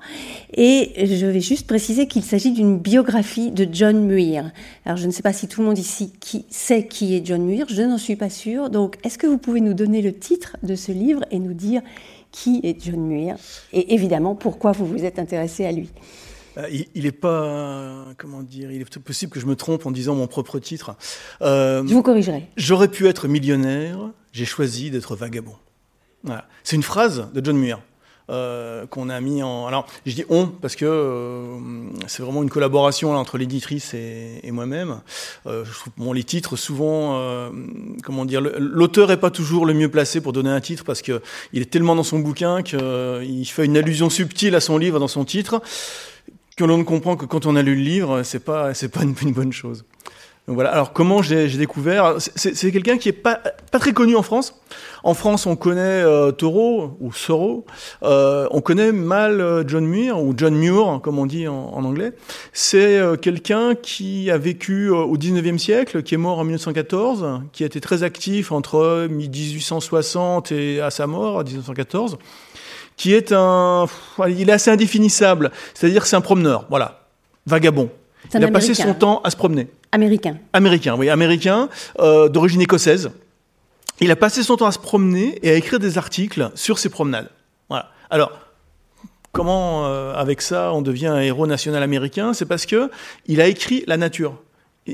[0.54, 4.52] et je vais juste préciser qu'il s'agit d'une biographie de John Muir.
[4.86, 6.14] Alors je ne sais pas si tout le monde ici
[6.50, 8.70] sait qui est John Muir, je n'en suis pas sûre.
[8.70, 11.82] Donc est-ce que vous pouvez nous donner le titre de ce livre et nous dire
[12.32, 13.36] qui est John Muir
[13.74, 15.90] et évidemment pourquoi vous vous êtes intéressé à lui?
[16.58, 20.16] Euh, il n'est pas, comment dire, il est possible que je me trompe en disant
[20.16, 20.96] mon propre titre.
[21.42, 22.48] Euh, je vous corrigerai.
[22.58, 24.00] J'aurais pu être millionnaire,
[24.32, 25.56] j'ai choisi d'être vagabond.
[26.24, 26.48] Voilà.
[26.64, 27.80] C'est une phrase de John Muir.
[28.30, 29.66] Euh, qu'on a mis en.
[29.66, 31.58] Alors, je dis on parce que euh,
[32.06, 35.02] c'est vraiment une collaboration là, entre l'éditrice et, et moi-même.
[35.48, 35.66] Euh,
[35.98, 37.20] bon, les titres souvent,
[38.04, 41.24] comment dire, l'auteur est pas toujours le mieux placé pour donner un titre parce que
[41.54, 45.08] il est tellement dans son bouquin qu'il fait une allusion subtile à son livre dans
[45.08, 45.64] son titre
[46.60, 49.04] que l'on ne comprend que quand on a lu le livre, c'est pas c'est pas
[49.04, 49.86] une, bonne chose.
[50.46, 50.72] Donc voilà.
[50.72, 53.40] Alors comment j'ai découvert C'est quelqu'un qui est pas
[53.72, 54.60] pas très connu en France.
[55.04, 57.66] En France, on connaît euh, Thoreau ou Thoreau.
[58.04, 61.86] Euh, on connaît mal euh, John Muir ou John Muir, comme on dit en, en
[61.86, 62.12] anglais.
[62.52, 67.64] C'est euh, quelqu'un qui a vécu au 19e siècle, qui est mort en 1914, qui
[67.64, 72.18] a été très actif entre 1860 et à sa mort, en 1914,
[73.00, 73.86] qui est un,
[74.28, 75.52] il est assez indéfinissable.
[75.74, 77.06] C'est-à-dire c'est un promeneur, voilà,
[77.48, 77.90] vagabond.
[78.36, 79.70] Il a passé son temps à se promener.
[79.94, 80.38] Américain.
[80.52, 83.10] Américain, oui, américain, euh, d'origine écossaise.
[84.02, 86.90] Il a passé son temps à se promener et à écrire des articles sur ses
[86.90, 87.30] promenades.
[87.70, 87.90] Voilà.
[88.10, 88.34] Alors,
[89.32, 92.34] comment, euh, avec ça, on devient un héros national américain?
[92.34, 92.92] C'est parce que
[93.28, 94.36] il a écrit la nature.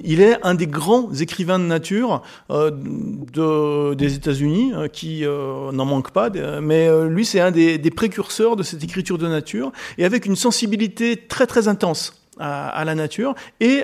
[0.03, 5.71] Il est un des grands écrivains de nature euh, de, des États-Unis, euh, qui euh,
[5.71, 6.29] n'en manque pas,
[6.61, 11.17] mais lui, c'est un des, précurseurs de cette écriture de nature, et avec une sensibilité
[11.17, 13.83] très très intense à, la nature et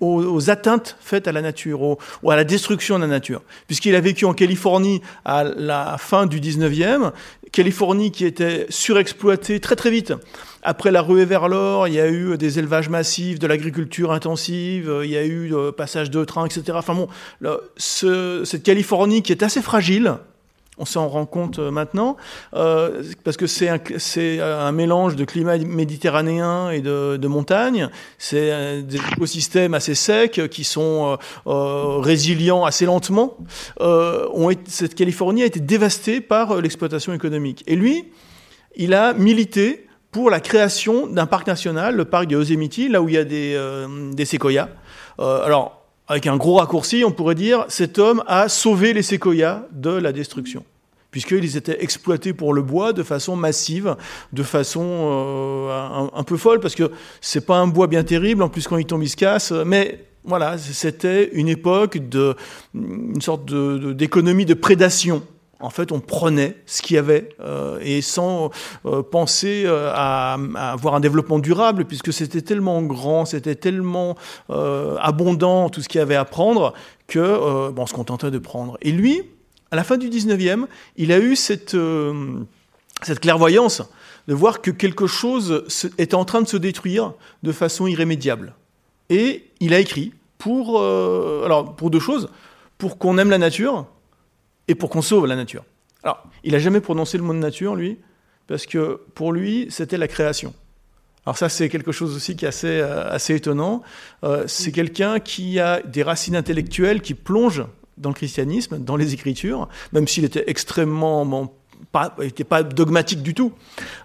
[0.00, 3.42] aux, atteintes faites à la nature, ou à la destruction de la nature.
[3.66, 7.12] Puisqu'il a vécu en Californie à la fin du 19e,
[7.52, 10.14] Californie qui était surexploitée très très vite.
[10.62, 14.90] Après la ruée vers l'or, il y a eu des élevages massifs, de l'agriculture intensive,
[15.04, 16.72] il y a eu le passage de trains, etc.
[16.74, 17.08] Enfin bon,
[17.76, 20.14] ce, cette Californie qui est assez fragile,
[20.78, 22.16] on s'en rend compte maintenant,
[22.54, 23.78] euh, parce que c'est un,
[24.40, 27.90] un, mélange de climat méditerranéen et de, de montagne.
[28.16, 33.36] C'est des écosystèmes assez secs qui sont euh, résilients assez lentement.
[33.80, 37.62] Euh, ont été, cette Californie a été dévastée par l'exploitation économique.
[37.66, 38.10] Et lui,
[38.74, 43.08] il a milité pour la création d'un parc national, le parc de Yosemite, là où
[43.10, 43.58] il y a des,
[44.12, 44.68] des séquoias.
[45.18, 49.90] alors, avec un gros raccourci, on pourrait dire cet homme a sauvé les séquoias de
[49.90, 50.64] la destruction
[51.12, 53.96] puisqu'ils étaient exploités pour le bois de façon massive,
[54.32, 58.48] de façon euh, un, peu folle, parce que c'est pas un bois bien terrible, en
[58.48, 62.34] plus quand il tombe il se casse, mais voilà, c'était une époque de
[62.74, 65.22] une sorte d'économie de, prédation.
[65.62, 68.50] En fait, on prenait ce qu'il y avait euh, et sans
[68.84, 74.16] euh, penser à, à, avoir un développement durable, puisque c'était tellement grand, c'était tellement
[74.48, 76.74] abondant tout ce qu'il y avait à prendre
[77.06, 78.76] que bon, on se contentait de prendre.
[78.82, 79.22] Et lui,
[79.72, 82.44] à la fin du 19e, il a eu cette, euh,
[83.20, 83.82] clairvoyance
[84.28, 85.64] de voir que quelque chose
[85.98, 88.54] était en train de se détruire de façon irrémédiable.
[89.08, 92.28] Et il a écrit pour, euh, alors, pour deux choses,
[92.76, 93.86] pour qu'on aime la nature
[94.72, 95.64] et pour qu'on sauve la nature.
[96.02, 97.98] Alors, il n'a jamais prononcé le mot nature, lui,
[98.46, 100.54] parce que pour lui, c'était la création.
[101.26, 103.82] Alors ça, c'est quelque chose aussi qui est assez, euh, assez étonnant.
[104.24, 107.66] Euh, c'est quelqu'un qui a des racines intellectuelles qui plongent
[107.98, 111.54] dans le christianisme, dans les Écritures, même s'il était extrêmement
[111.92, 113.52] pas, était pas dogmatique du tout.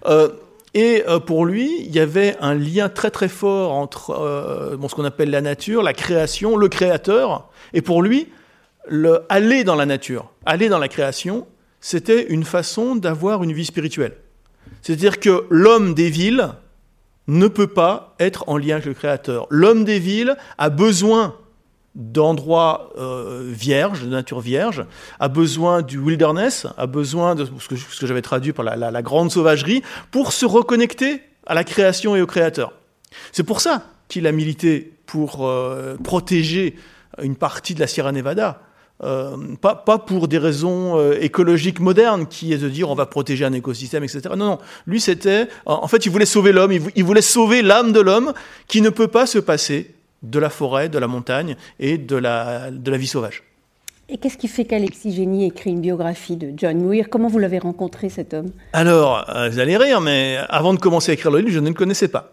[0.04, 0.28] Euh,
[0.74, 5.30] et pour lui, il y avait un lien très très fort entre ce qu'on appelle
[5.30, 7.48] la nature, la création, le créateur.
[7.72, 8.28] Et pour lui,
[8.88, 11.46] le aller dans la nature, aller dans la création,
[11.80, 14.16] c'était une façon d'avoir une vie spirituelle.
[14.82, 16.50] C'est-à-dire que l'homme des villes
[17.26, 19.46] ne peut pas être en lien avec le créateur.
[19.50, 21.36] L'homme des villes a besoin
[21.94, 24.84] d'endroits euh, vierges, de nature vierge,
[25.18, 29.82] a besoin du wilderness, a besoin de ce que, j'avais traduit par la, grande sauvagerie,
[30.10, 32.72] pour se reconnecter à la création et au créateur.
[33.32, 36.76] C'est pour ça qu'il a milité pour euh, protéger
[37.22, 38.60] une partie de la Sierra Nevada.
[39.04, 43.06] Euh, pas, pas, pour des raisons euh, écologiques modernes, qui est de dire on va
[43.06, 44.22] protéger un écosystème, etc.
[44.30, 44.58] Non, non.
[44.86, 45.48] Lui, c'était.
[45.66, 48.32] En fait, il voulait sauver l'homme, il voulait sauver l'âme de l'homme
[48.66, 52.70] qui ne peut pas se passer de la forêt, de la montagne et de la,
[52.70, 53.44] de la vie sauvage.
[54.10, 57.10] Et qu'est-ce qui fait qu'Alexis Génie écrit une biographie de John Muir?
[57.10, 58.50] Comment vous l'avez rencontré, cet homme?
[58.72, 61.68] Alors, euh, vous allez rire, mais avant de commencer à écrire le livre, je ne
[61.68, 62.32] le connaissais pas.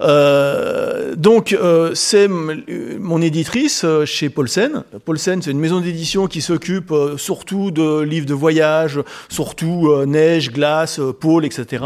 [0.00, 4.84] Euh, donc, euh, c'est mon éditrice euh, chez Paulsen.
[5.04, 10.06] Paulsen, c'est une maison d'édition qui s'occupe euh, surtout de livres de voyage, surtout euh,
[10.06, 11.84] neige, glace, pôle, etc.,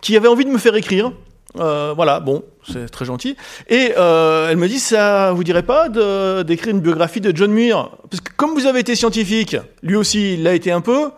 [0.00, 1.12] qui avait envie de me faire écrire.
[1.54, 3.36] voilà, bon, c'est très gentil.
[3.68, 7.90] Et euh, elle me dit, ça vous dirait pas d'écrire une biographie de John Muir?
[8.10, 11.10] Parce que comme vous avez été scientifique, lui aussi, il l'a été un peu,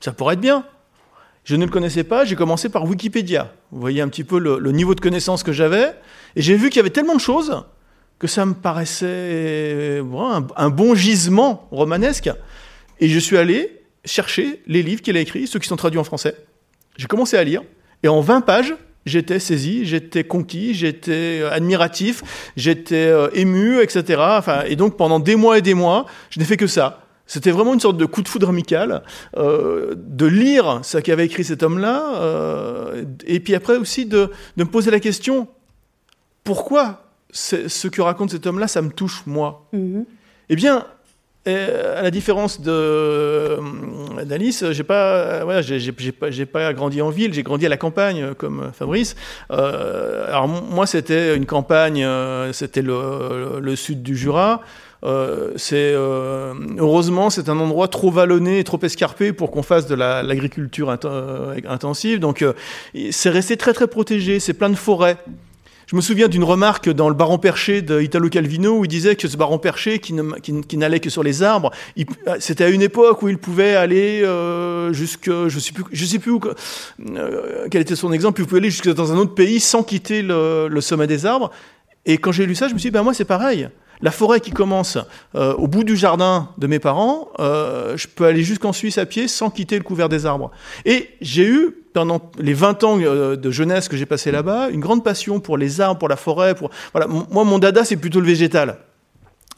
[0.00, 0.64] ça pourrait être bien.
[1.50, 3.52] Je ne le connaissais pas, j'ai commencé par Wikipédia.
[3.72, 5.96] Vous voyez un petit peu le, niveau de connaissance que j'avais.
[6.36, 7.64] Et j'ai vu qu'il y avait tellement de choses
[8.20, 12.30] que ça me paraissait un, un, bon gisement romanesque.
[13.00, 16.04] Et je suis allé chercher les livres qu'il a écrits, ceux qui sont traduits en
[16.04, 16.36] français.
[16.96, 17.62] J'ai commencé à lire,
[18.04, 22.22] et en 20 pages, j'étais saisi, j'étais conquis, j'étais euh, admiratif,
[22.56, 24.22] j'étais euh, ému, etc.
[24.24, 27.08] Enfin, et donc pendant des mois et des mois, je n'ai fait que ça.
[27.30, 29.04] C'était vraiment une sorte de coup de foudre amical,
[29.36, 34.64] euh, de lire ce qu'avait écrit cet homme-là, euh, et puis après aussi de, de,
[34.64, 35.46] me poser la question,
[36.42, 39.68] pourquoi ce que raconte cet homme-là, ça me touche moi?
[39.72, 40.04] -hmm.
[40.48, 40.84] Eh bien,
[41.46, 42.60] à la différence
[44.30, 48.72] d'Alice, j'ai pas, voilà, j'ai pas, grandi en ville, j'ai grandi à la campagne comme
[48.72, 49.14] Fabrice.
[49.52, 52.04] Euh, alors moi, c'était une campagne,
[52.52, 54.62] c'était le, le, sud du Jura.
[55.02, 59.86] Euh, c'est euh, heureusement c'est un endroit trop vallonné et trop escarpé pour qu'on fasse
[59.86, 62.20] de l'agriculture la, intensive.
[62.20, 62.44] Donc
[63.10, 64.40] c'est resté très très protégé.
[64.40, 65.16] C'est plein de forêts.
[65.90, 69.16] Je me souviens d'une remarque dans le Baron Perché de Italo Calvino où il disait
[69.16, 70.12] que ce Baron Perché qui,
[70.76, 71.72] n'allait que sur les arbres,
[72.38, 76.30] c'était à une époque où il pouvait aller euh, jusque, je sais plus, sais plus
[76.30, 76.40] où,
[77.16, 80.22] euh, quel était son exemple, il pouvait aller jusque dans un autre pays sans quitter
[80.22, 81.50] le, le sommet des arbres.
[82.06, 83.68] Et quand j'ai lu ça, je me suis dit, ben moi c'est pareil.
[84.02, 84.98] La forêt qui commence
[85.34, 89.06] euh, au bout du jardin de mes parents, euh, je peux aller jusqu'en Suisse à
[89.06, 90.50] pied sans quitter le couvert des arbres.
[90.84, 94.80] Et j'ai eu, pendant les 20 ans euh, de jeunesse que j'ai passé là-bas, une
[94.80, 96.54] grande passion pour les arbres, pour la forêt.
[96.54, 96.70] Pour...
[96.92, 97.06] Voilà.
[97.08, 98.78] Moi, mon dada, c'est plutôt le végétal.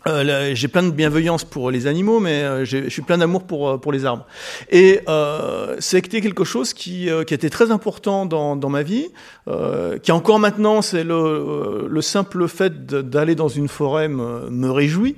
[0.09, 3.69] Euh, j'ai plein de bienveillance pour les animaux, mais euh, je suis plein d'amour pour,
[3.69, 4.27] euh, pour les arbres.
[4.71, 9.09] Et euh, c'était quelque chose qui, euh, qui était très important dans, dans ma vie,
[9.49, 14.71] euh, qui encore maintenant, c'est le, le simple fait d'aller dans une forêt me, me
[14.71, 15.17] réjouit.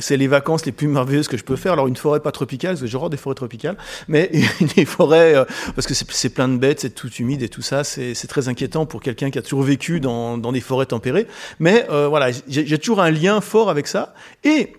[0.00, 1.72] c'est les vacances les plus merveilleuses que je peux faire.
[1.72, 3.76] Alors une forêt pas tropicale, parce que j'adore des forêts tropicales,
[4.08, 4.30] mais
[4.76, 5.34] des forêts,
[5.74, 8.84] parce que c'est plein de bêtes, c'est tout humide et tout ça, c'est très inquiétant
[8.86, 11.26] pour quelqu'un qui a toujours vécu dans, dans des forêts tempérées.
[11.58, 14.14] Mais voilà, j'ai toujours un lien fort avec ça.
[14.44, 14.74] Et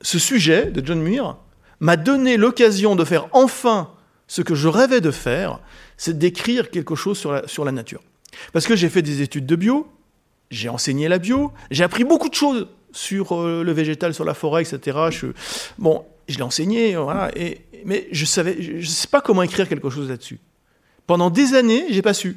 [0.00, 1.36] ce sujet de John Muir
[1.80, 3.90] m'a donné l'occasion de faire enfin
[4.26, 5.60] ce que je rêvais de faire,
[5.96, 8.00] c'est d'écrire quelque chose sur la, sur la nature.
[8.52, 9.86] Parce que j'ai fait des études de bio,
[10.50, 14.34] j'ai enseigné la bio, j'ai appris beaucoup de choses sur euh, le végétal, sur la
[14.34, 14.98] forêt, etc.
[15.78, 16.96] Bon, je l'ai enseigné,
[17.84, 20.40] mais je savais, je sais pas comment écrire quelque chose là-dessus.
[21.06, 22.36] Pendant des années, j'ai pas su.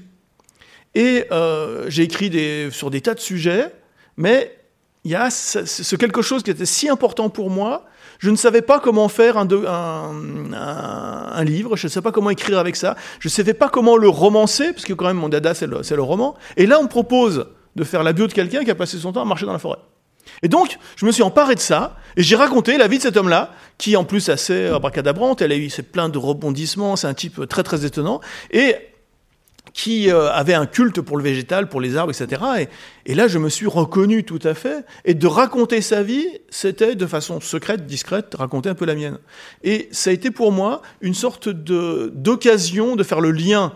[0.93, 2.31] Et euh, j'ai écrit
[2.71, 3.71] sur des tas de sujets,
[4.17, 4.57] mais
[5.08, 7.86] il y a ce, quelque chose qui était si important pour moi.
[8.20, 9.48] Je ne savais pas comment faire un,
[11.46, 14.10] livre, je ne savais pas comment écrire avec ça, je ne savais pas comment le
[14.10, 16.36] romancer, parce que quand même mon dada c'est le, le, roman.
[16.58, 17.46] Et là on propose
[17.78, 19.60] de faire la bio de quelqu'un qui a passé son temps à marcher dans la
[19.60, 19.80] forêt.
[20.43, 23.15] Et donc, je me suis emparé de ça, et j'ai raconté la vie de cet
[23.15, 27.48] homme-là, qui en plus assez abracadabrante, elle a eu plein de rebondissements, c'est un type
[27.48, 28.20] très très étonnant,
[28.52, 28.76] et
[29.77, 32.41] qui euh, avait un culte pour le végétal, pour les arbres, etc.
[33.05, 34.83] Et, et, là, je me suis reconnu tout à fait.
[35.05, 39.19] Et de raconter sa vie, c'était de façon secrète, discrète, raconter un peu la mienne.
[39.63, 43.71] Et ça a été pour moi une sorte d'occasion de, de, faire le lien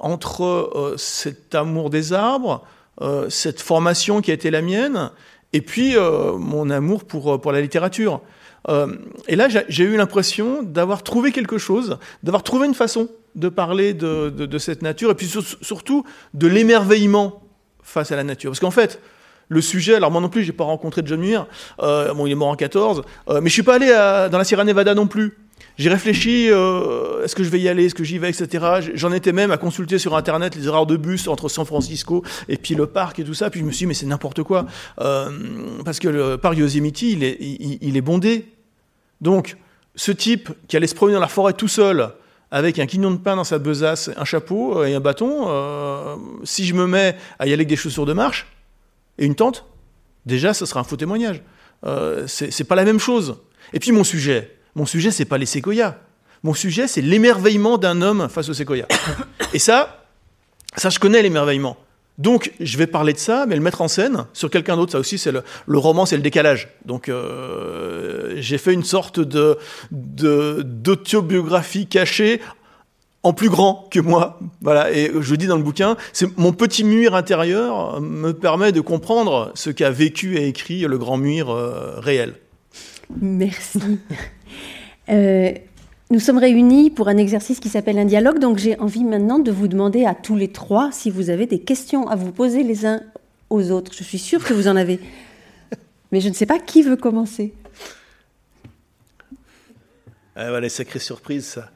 [0.00, 2.66] entre euh, cet amour des arbres,
[3.00, 5.12] euh, cette formation qui a été la mienne,
[5.52, 8.20] et puis euh, mon amour pour, pour la littérature.
[8.68, 8.96] Euh,
[9.28, 13.94] et là, j'ai eu l'impression d'avoir trouvé quelque chose, d'avoir trouvé une façon de parler
[13.94, 17.42] de, cette nature, et puis sur, surtout de l'émerveillement
[17.82, 18.50] face à la nature.
[18.50, 19.00] Parce qu'en fait,
[19.48, 21.46] le sujet, alors moi non plus, j'ai pas rencontré John Muir,
[21.82, 23.88] euh, bon, il est mort en 14, euh, mais je suis pas allé
[24.30, 25.38] dans la Sierra Nevada non plus.
[25.76, 28.90] J'ai réfléchi, euh, est-ce que je vais y aller, est-ce que j'y vais, etc.
[28.94, 32.56] J'en étais même à consulter sur Internet les erreurs de bus entre San Francisco et
[32.56, 33.50] puis le parc et tout ça.
[33.50, 34.66] Puis je me suis dit, mais c'est n'importe quoi.
[34.96, 38.52] Parce que le parc Yosemite, il est, il est bondé.
[39.20, 39.56] Donc,
[39.96, 42.10] ce type qui allait se promener dans la forêt tout seul,
[42.54, 46.14] avec un quignon de pain dans sa besace, un chapeau et un bâton, euh,
[46.44, 48.46] si je me mets à y aller avec des chaussures de marche
[49.18, 49.64] et une tente,
[50.24, 51.42] déjà, ce sera un faux témoignage.
[51.84, 53.38] Euh, c'est pas la même chose.
[53.72, 55.96] Et puis mon sujet, mon sujet, c'est pas les séquoias.
[56.44, 58.86] Mon sujet, c'est l'émerveillement d'un homme face aux séquoias.
[59.52, 60.06] Et ça,
[60.76, 61.76] ça, je connais l'émerveillement.
[62.18, 65.00] Donc, je vais parler de ça, mais le mettre en scène sur quelqu'un d'autre, ça
[65.00, 66.68] aussi, c'est le, le, roman, c'est le décalage.
[66.84, 69.58] Donc, euh, j'ai fait une sorte de
[69.90, 72.40] d'autobiographie cachée
[73.24, 74.38] en plus grand que moi.
[74.60, 78.80] Voilà, et je dis dans le bouquin, c'est mon petit muir intérieur me permet de
[78.80, 82.34] comprendre ce qu'a vécu et écrit le grand muir euh, réel.
[83.20, 83.80] Merci.
[85.08, 85.52] euh,
[86.14, 89.50] nous sommes réunis pour un exercice qui s'appelle un dialogue, donc j'ai envie maintenant de
[89.50, 92.86] vous demander à tous les trois si vous avez des questions à vous poser les
[92.86, 93.02] uns
[93.50, 93.92] aux autres.
[93.92, 95.00] Je suis sûre que vous en avez.
[96.12, 97.52] Mais je ne sais pas qui veut commencer.
[100.36, 101.70] Ah, voilà, sacrée surprise, ça.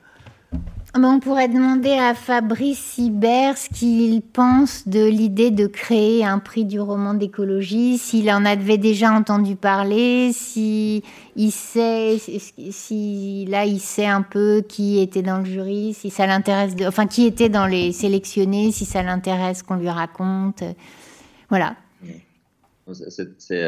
[1.04, 6.64] On pourrait demander à Fabrice Hibert ce qu'il pense de l'idée de créer un prix
[6.64, 11.02] du roman d'écologie, s'il en avait déjà entendu parler, si
[11.36, 16.26] il sait, si là il sait un peu qui était dans le jury, si ça
[16.26, 20.62] l'intéresse, enfin qui était dans les sélectionnés, si ça l'intéresse qu'on lui raconte,
[21.48, 21.76] voilà.
[23.36, 23.64] C'est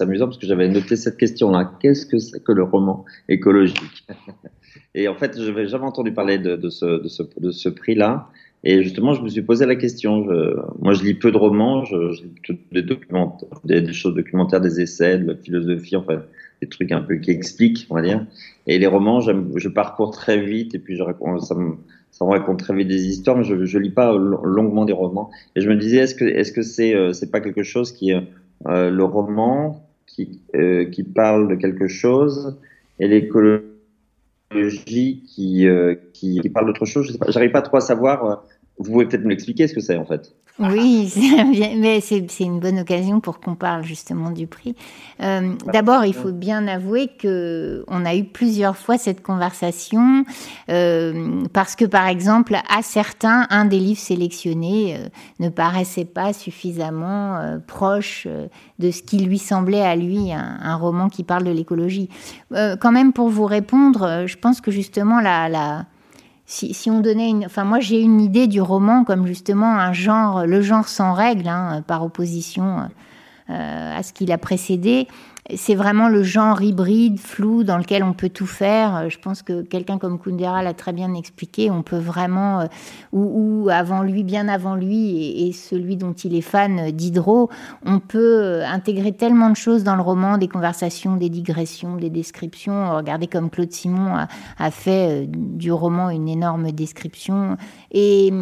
[0.00, 1.72] amusant parce que j'avais noté cette question-là.
[1.80, 4.04] Qu'est-ce que c'est que le roman écologique?
[4.96, 8.28] Et en fait, je n'avais jamais entendu parler de, ce, ce, ce prix-là.
[8.64, 10.26] Et justement, je me suis posé la question.
[10.80, 12.22] Moi, je lis peu de romans, je,
[13.64, 16.22] des choses documentaires, des essais, de la philosophie, enfin,
[16.62, 18.26] des trucs un peu qui expliquent, on va dire.
[18.66, 21.74] Et les romans, je parcours très vite et puis ça, me,
[22.10, 25.30] ça raconte très vite des histoires, mais je, je lis pas longuement des romans.
[25.54, 28.14] Et je me disais, est-ce que, est-ce que c'est, euh, c'est pas quelque chose qui,
[28.14, 32.58] euh, le roman qui, euh, qui parle de quelque chose
[32.98, 33.75] et l'écologie
[34.50, 37.06] qui, euh, qui, qui, parle d'autre chose.
[37.06, 38.44] Je j'arrive pas trop à savoir.
[38.78, 40.32] Vous pouvez peut-être me l'expliquer ce que c'est en fait.
[40.58, 41.12] Oui,
[41.76, 44.74] mais c'est une bonne occasion pour qu'on parle justement du prix.
[45.22, 50.24] Euh, D'abord, il faut bien avouer que on a eu plusieurs fois cette conversation
[50.70, 55.08] euh, parce que, par exemple, à certains, un des livres sélectionnés euh,
[55.40, 58.26] ne paraissait pas suffisamment proche
[58.78, 62.08] de ce qui lui semblait à lui un, un roman qui parle de l'écologie.
[62.50, 65.86] quand même, pour vous répondre, je pense que justement la, la
[66.46, 69.92] si, si, on donnait une, enfin moi j'ai une idée du roman comme justement un
[69.92, 72.88] genre, le genre sans règles, hein, par opposition
[73.50, 75.08] euh, à ce qui l'a précédé
[75.54, 78.96] c'est vraiment le genre hybride, flou, dans lequel on peut tout faire.
[78.96, 81.70] Euh, je pense que quelqu'un comme Kundera l'a très bien expliqué.
[81.70, 82.66] On peut vraiment, euh,
[83.12, 87.48] ou, avant lui, bien avant lui, et, celui dont il est fan, Diderot,
[87.84, 92.10] on peut euh, intégrer tellement de choses dans le roman, des conversations, des digressions, des
[92.10, 92.96] descriptions.
[92.96, 94.26] Regardez comme Claude Simon
[94.58, 97.56] a, fait du roman une énorme description.
[97.92, 98.32] Et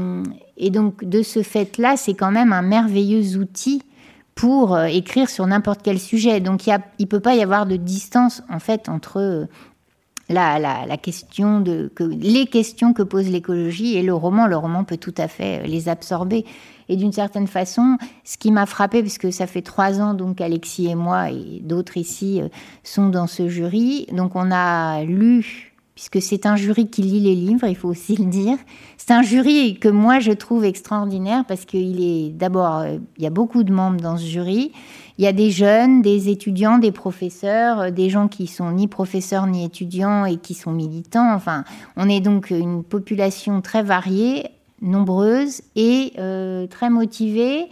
[0.71, 3.83] donc, de ce fait-là, c'est quand même un merveilleux outil
[4.35, 6.41] pour euh, écrire sur n'importe quel sujet.
[6.41, 9.47] Donc il ne peut pas y avoir de distance en fait entre euh,
[10.28, 14.47] la, la, question de les questions que pose l'écologie et le roman.
[14.47, 16.45] Le roman peut tout à fait euh, les absorber.
[16.89, 20.89] Et d'une certaine façon, ce qui m'a frappé, puisque ça fait trois ans donc Alexis
[20.89, 22.43] et moi et d'autres ici
[22.82, 27.35] sont dans ce jury, donc on a lu puisque c'est un jury qui lit les
[27.35, 28.59] livres, il faut aussi le dire.
[28.97, 33.27] C'est un jury que moi je trouve extraordinaire parce qu'il est d'abord, euh, il y
[33.27, 34.73] a beaucoup de membres dans ce jury.
[35.17, 38.89] Il y a des jeunes, des étudiants, des professeurs, euh, des gens qui sont ni
[38.89, 41.33] professeurs ni étudiants et qui sont militants.
[41.33, 41.65] Enfin,
[41.97, 44.49] on est donc une population très variée,
[44.83, 47.67] nombreuse et euh, très motivée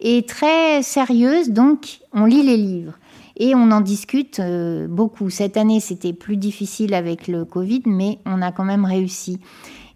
[0.00, 1.50] et très sérieuse.
[1.50, 2.94] Donc, on lit les livres
[3.36, 5.30] et on en discute euh, beaucoup.
[5.30, 9.40] Cette année, c'était plus difficile avec le Covid, mais on a quand même réussi.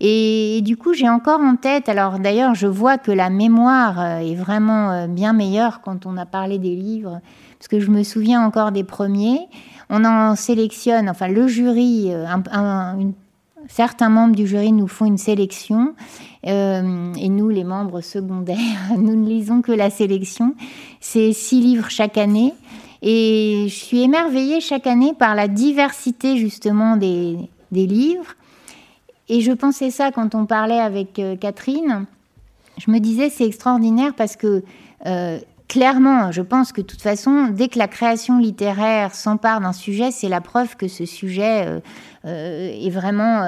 [0.03, 4.19] Et, du coup, j'ai encore en tête, alors d'ailleurs, je vois que la mémoire euh,
[4.19, 7.21] est vraiment euh, bien meilleure quand on a parlé des livres,
[7.59, 9.41] parce que je me souviens encore des premiers.
[9.91, 12.13] On en sélectionne, enfin le jury,
[13.67, 15.95] certains membres du jury nous font une sélection
[16.45, 18.57] et nous, les membres secondaires,
[18.97, 20.55] nous ne lisons que la sélection.
[21.01, 22.55] C'est six livres chaque année
[23.03, 27.39] et je suis émerveillée chaque année par la diversité justement des,
[27.73, 28.35] des livres.
[29.29, 32.07] Et je pensais ça quand on parlait avec euh, Catherine.
[32.79, 34.63] Je me disais c'est extraordinaire parce que
[35.07, 35.39] euh,
[35.69, 40.11] clairement, je pense que de toute façon, dès que la création littéraire s'empare d'un sujet,
[40.11, 41.81] c'est la preuve que ce sujet
[42.27, 43.45] euh, est vraiment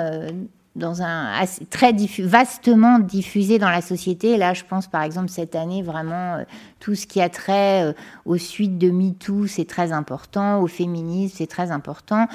[0.75, 4.37] dans un très vastement diffusé dans la société.
[4.37, 6.45] Là, je pense par exemple cette année vraiment euh,
[6.81, 7.93] tout ce qui a trait euh,
[8.25, 12.27] aux suites de MeToo, c'est très important, au féminisme, c'est très important.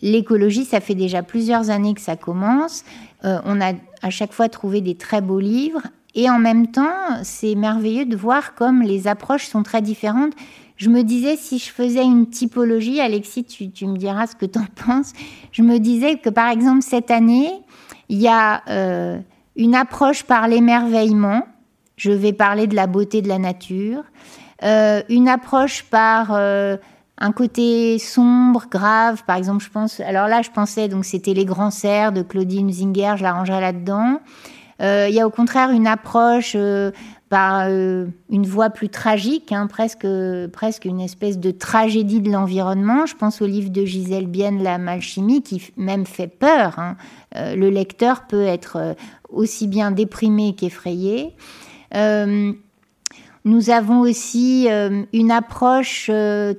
[0.00, 2.84] L'écologie, ça fait déjà plusieurs années que ça commence.
[3.24, 5.82] Euh, on a à chaque fois trouvé des très beaux livres.
[6.14, 10.34] Et en même temps, c'est merveilleux de voir comme les approches sont très différentes.
[10.76, 14.46] Je me disais, si je faisais une typologie, Alexis, tu, tu me diras ce que
[14.46, 15.12] tu en penses.
[15.52, 17.50] Je me disais que, par exemple, cette année,
[18.08, 19.18] il y a euh,
[19.56, 21.46] une approche par l'émerveillement.
[21.96, 24.02] Je vais parler de la beauté de la nature.
[24.62, 26.76] Euh, une approche par euh,
[27.18, 29.22] un côté sombre, grave.
[29.26, 30.00] Par exemple, je pense.
[30.00, 33.14] Alors là, je pensais donc c'était les grands cerfs de Claudine Zinger.
[33.16, 34.20] Je la là-dedans.
[34.80, 36.56] Il y a au contraire une approche
[37.32, 43.06] par une voix plus tragique, hein, presque, une espèce de tragédie de l'environnement.
[43.06, 46.78] Je pense au livre de Gisèle Bienne, La Malchimie, qui même fait peur.
[46.78, 46.96] Hein.
[47.36, 48.92] Euh, le lecteur peut être euh,
[49.30, 51.32] aussi bien déprimé qu'effrayé.
[51.94, 52.52] Euh,
[53.46, 54.68] nous avons aussi
[55.14, 56.10] une approche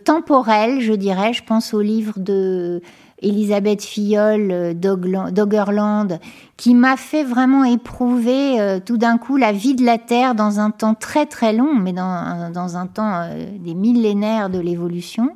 [0.03, 1.34] temporelle, je dirais.
[1.34, 2.82] Je pense au livre de
[3.24, 6.19] Elisabeth Fillol d'Oggerland,
[6.57, 10.69] qui m'a fait vraiment éprouver tout d'un coup la vie de la Terre dans un
[10.69, 13.28] temps très très long, mais dans, dans un temps
[13.59, 15.32] des millénaires de l'évolution.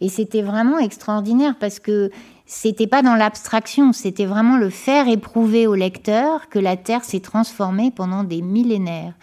[0.00, 2.10] Et c'était vraiment extraordinaire parce que
[2.46, 7.20] c'était pas dans l'abstraction, c'était vraiment le faire éprouver au lecteur que la Terre s'est
[7.20, 9.14] transformée pendant des millénaires.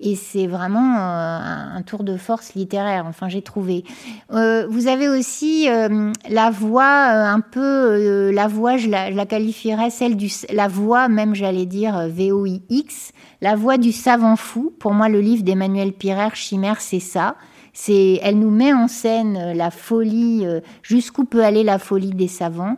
[0.00, 3.84] Et c'est vraiment euh, un tour de force littéraire, enfin j'ai trouvé.
[4.32, 10.16] Euh, vous avez aussi euh, la voix, un peu, la voix, je la, qualifierais celle
[10.16, 14.72] du, la voix même j'allais dire VOIX, la voix du savant fou.
[14.78, 17.34] Pour moi le livre d'Emmanuel Pirer, Chimère, c'est ça.
[17.72, 20.44] C'est, elle nous met en scène la folie,
[20.82, 22.76] jusqu'où peut aller la folie des savants.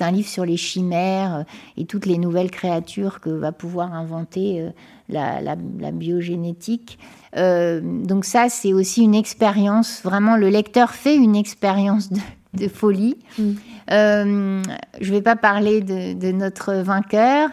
[0.00, 1.42] C'est un livre sur les chimères euh,
[1.76, 4.66] et toutes les nouvelles créatures que va pouvoir inventer
[5.10, 5.56] la,
[5.92, 6.98] biogénétique.
[7.36, 10.00] donc ça, c'est aussi une expérience.
[10.02, 12.10] Vraiment, le lecteur fait une expérience
[12.54, 13.18] de, folie.
[13.38, 13.52] Mm.
[13.90, 17.50] je ne vais pas parler de, notre vainqueur.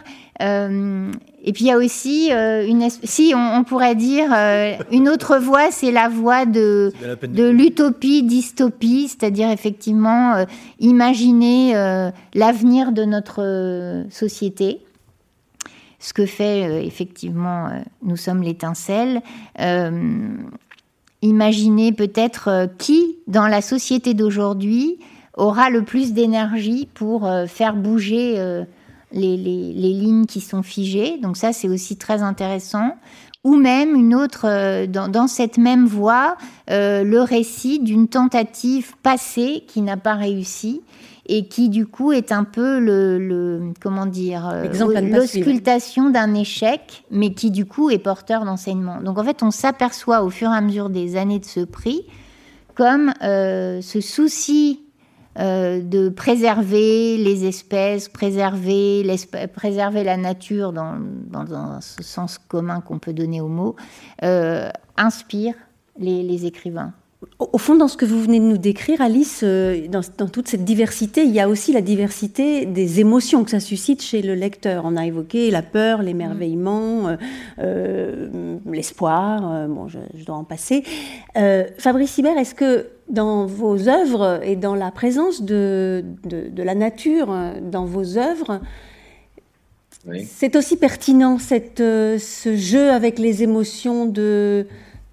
[1.44, 5.38] Et puis il y a aussi euh, une si on, pourrait dire euh, une autre
[5.38, 10.44] voie, c'est la voie de de l'utopie, dystopie, c'est-à-dire effectivement euh,
[10.80, 11.74] imaginer
[12.34, 14.80] l'avenir de notre société.
[16.00, 17.68] Ce que fait effectivement
[18.02, 19.22] nous sommes l'étincelle.
[21.22, 24.98] imaginer peut-être qui dans la société d'aujourd'hui
[25.34, 28.64] aura le plus d'énergie pour faire bouger
[29.12, 31.18] les, lignes qui sont figées.
[31.18, 32.96] Donc ça, c'est aussi très intéressant.
[33.44, 36.36] Ou même une autre, euh, dans, cette même voie,
[36.70, 40.82] euh, le récit d'une tentative passée qui n'a pas réussi
[41.30, 44.64] et qui du coup est un peu le, comment dire euh,
[45.02, 49.00] l'auscultation d'un échec, mais qui du coup est porteur d'enseignement.
[49.02, 52.06] Donc en fait, on s'aperçoit au fur et à mesure des années de ce prix
[52.74, 54.87] comme ce souci
[55.38, 60.98] euh, de préserver les espèces, préserver, la nature dans,
[61.30, 63.76] dans, ce sens commun qu'on peut donner au mot,
[64.24, 65.54] euh, inspire
[65.98, 66.92] les, écrivains.
[67.38, 70.64] Au fond, dans ce que vous venez de nous décrire, Alice, euh, dans, toute cette
[70.64, 74.84] diversité, il y a aussi la diversité des émotions que ça suscite chez le lecteur.
[74.84, 77.16] On a évoqué la peur, l'émerveillement,
[78.66, 79.68] l'espoir.
[79.68, 80.84] bon, je, je, dois en passer.
[81.78, 87.34] Fabrice Hibert, est-ce que dans vos œuvres et dans la présence de, de, la nature
[87.62, 88.60] dans vos œuvres,
[90.26, 94.66] c'est aussi pertinent cette, euh, ce jeu avec les émotions de,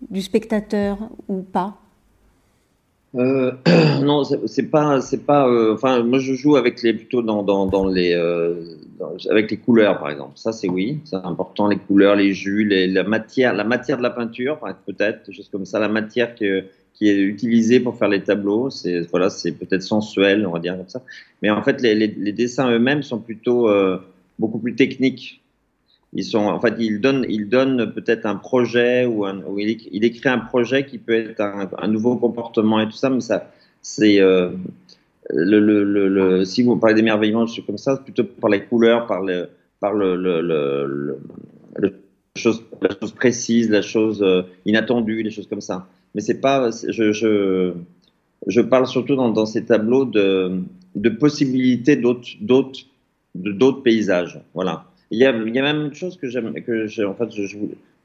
[0.10, 0.98] du spectateur
[1.28, 1.78] ou pas?
[3.16, 3.52] Euh,
[4.04, 5.48] non, c'est pas, c'est pas.
[5.48, 8.14] Euh, enfin, moi, je joue avec les plutôt dans, dans, les,
[9.30, 10.34] avec les couleurs, par exemple.
[10.36, 11.68] Ça, c'est oui, c'est important.
[11.68, 15.80] Les couleurs, les jus, la matière, la matière de la peinture, peut-être, choses comme ça.
[15.80, 18.70] La matière qui est utilisé pour faire les tableaux.
[18.70, 21.02] C'est voilà, c'est peut-être sensuel, on va dire comme ça.
[21.42, 23.98] Mais en fait, les, dessins eux-mêmes sont plutôt euh,
[24.40, 25.42] beaucoup plus techniques.
[26.16, 26.60] Ils sont,
[27.00, 29.28] donnent, peut-être un projet ou,
[29.60, 33.20] il, il, écrit un projet qui peut être un, nouveau comportement et tout ça, mais
[33.20, 33.52] ça,
[33.82, 34.52] c'est euh,
[36.46, 39.50] si vous parlez d'émerveillement, je comme ça, plutôt par les couleurs, par le,
[39.80, 40.16] par le,
[41.78, 41.90] la
[42.36, 42.64] chose
[43.16, 46.72] précise, la chose euh, inattendue, les choses comme ça mais c'est pas.
[46.72, 52.30] Je, parle surtout dans, ces tableaux de, possibilités d'autres,
[53.36, 54.42] d'autres paysages.
[54.54, 54.86] Voilà.
[55.16, 57.30] Il y a, même une chose que j'ai, en fait,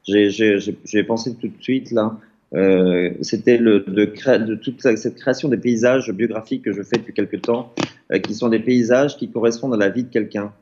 [0.05, 2.17] j'ai, pensé tout de suite là.
[2.53, 7.73] Euh, c'était de, toute cette création des paysages biographiques que je fais depuis quelque temps,
[8.13, 10.53] euh, qui sont des paysages qui correspondent à la vie de quelqu'un.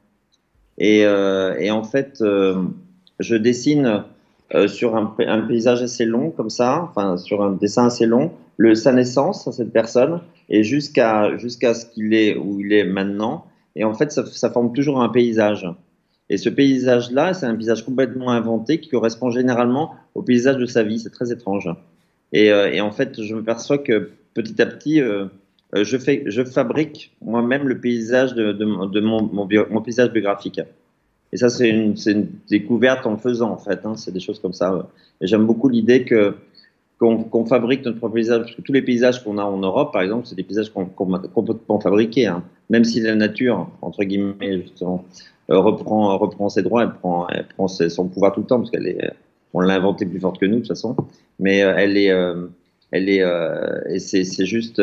[0.79, 2.23] Et, euh, en fait,
[3.19, 4.03] je dessine
[4.65, 5.05] sur un,
[5.47, 8.31] paysage assez long comme ça, enfin sur un dessin assez long,
[8.73, 13.45] sa naissance à cette personne et jusqu'à jusqu'à ce qu'il est où il est maintenant.
[13.75, 15.67] Et en fait, ça forme toujours un paysage.
[16.30, 20.84] Et ce paysage-là, c'est un paysage complètement inventé qui correspond généralement au paysage de sa
[20.84, 20.99] vie.
[20.99, 21.69] C'est très étrange.
[22.34, 25.25] Et, euh, en fait, je me perçois que petit à petit, euh,
[25.75, 30.61] euh je, fabrique moi-même le paysage de, mon, paysage biographique.
[31.32, 31.95] Et ça, c'est une,
[32.47, 33.86] découverte en faisant, en fait.
[33.86, 34.88] Hein, c'est des choses comme ça.
[35.21, 36.36] Et j'aime beaucoup l'idée que
[36.99, 40.01] qu'on fabrique notre propre paysage, parce que tous les paysages qu'on a en Europe, par
[40.01, 42.25] exemple, c'est des paysages qu'on qu complètement fabriqués.
[42.25, 42.43] Hein.
[42.69, 45.05] Même si la nature, entre guillemets, justement,
[45.57, 48.87] reprend, reprend ses droits, elle prend, elle prend son pouvoir tout le temps, parce qu'elle
[48.87, 49.11] est,
[49.53, 50.95] on l'a inventée plus forte que nous, de toute façon.
[51.39, 52.47] Mais euh, elle est, euh,
[52.91, 54.81] elle est, euh, et c'est juste,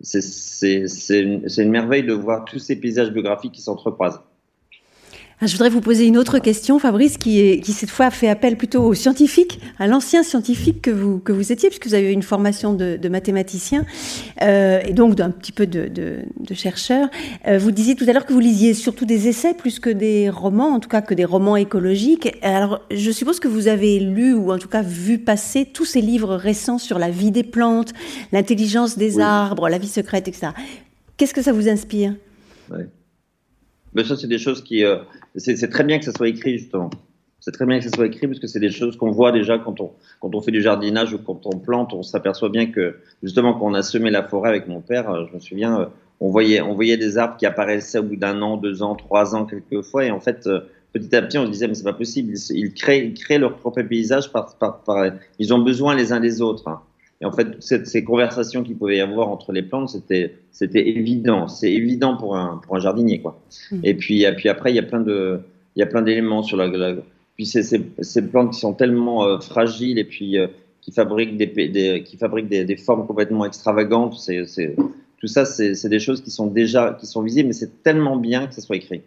[0.00, 4.20] c'est une merveille de voir tous ces paysages biographiques qui s'entrecroisent.
[5.40, 8.28] Ah, je voudrais vous poser une autre question, Fabrice, qui, est, qui cette fois fait
[8.28, 12.12] appel plutôt aux scientifiques, à l'ancien scientifique que vous, que vous étiez, puisque vous avez
[12.12, 13.86] une formation de, mathématicien
[14.42, 17.08] euh, et donc d'un petit peu de, de, chercheur.
[17.46, 20.28] Euh, vous disiez tout à l'heure que vous lisiez surtout des essais plus que des
[20.28, 22.36] romans, en tout cas que des romans écologiques.
[22.42, 26.00] Alors, je suppose que vous avez lu ou en tout cas vu passer tous ces
[26.00, 27.92] livres récents sur la vie des plantes,
[28.32, 30.48] l'intelligence des arbres, la vie secrète, etc.
[31.16, 32.14] Qu'est-ce que ça vous inspire?
[33.94, 34.84] Mais ça, c'est des choses qui.
[34.84, 34.98] Euh,
[35.38, 36.90] c'est très bien que ça soit écrit, justement.
[37.40, 39.58] C'est très bien que ça soit écrit parce que c'est des choses qu'on voit déjà
[39.58, 41.94] quand on, quand on fait du jardinage ou quand on plante.
[41.94, 45.24] On s'aperçoit bien que, justement, quand on a semé la forêt avec mon père, euh,
[45.28, 45.86] je me souviens, euh,
[46.20, 49.36] on voyait, on voyait des arbres qui apparaissaient au bout d'un an, deux ans, trois
[49.36, 50.04] ans, quelquefois.
[50.04, 50.48] Et en fait,
[50.92, 52.34] petit à petit, on se disait, mais c'est pas possible.
[52.50, 56.42] Ils, créent, ils créent leur propre paysage par, par, ils ont besoin les uns des
[56.42, 56.68] autres.
[57.20, 61.48] Et en fait, ces conversations qu'il pouvait y avoir entre les plantes, c'était, c'était évident.
[61.48, 63.40] C'est évident pour un, pour un jardinier, quoi.
[63.72, 63.80] Mmh.
[63.82, 65.40] Et puis, et puis après, il y a plein de,
[65.74, 66.94] il y a plein d'éléments sur la, la
[67.38, 70.48] puis ces, ces, plantes qui sont tellement euh, fragiles et puis euh,
[70.80, 74.14] qui fabriquent des, des qui fabriquent des, des, formes complètement extravagantes.
[74.18, 74.74] C'est, c'est,
[75.20, 78.16] tout ça, c'est, c'est des choses qui sont déjà, qui sont visibles, mais c'est tellement
[78.16, 79.02] bien que ça soit écrit.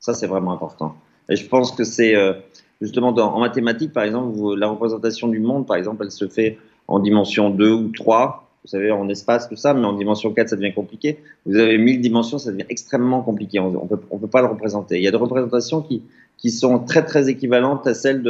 [0.00, 0.96] Ça, c'est vraiment important.
[1.28, 2.32] Et je pense que c'est euh,
[2.80, 6.58] justement dans, en mathématiques, par exemple, la représentation du monde, par exemple, elle se fait
[6.92, 10.50] en dimension 2 ou 3, vous savez, en espace, tout ça, mais en dimension 4,
[10.50, 11.18] ça devient compliqué.
[11.46, 13.58] Vous avez 1000 dimensions, ça devient extrêmement compliqué.
[13.58, 13.78] On ne
[14.10, 14.98] on peut pas le représenter.
[14.98, 16.02] Il y a des représentations qui,
[16.36, 18.22] qui sont très, très équivalentes à celles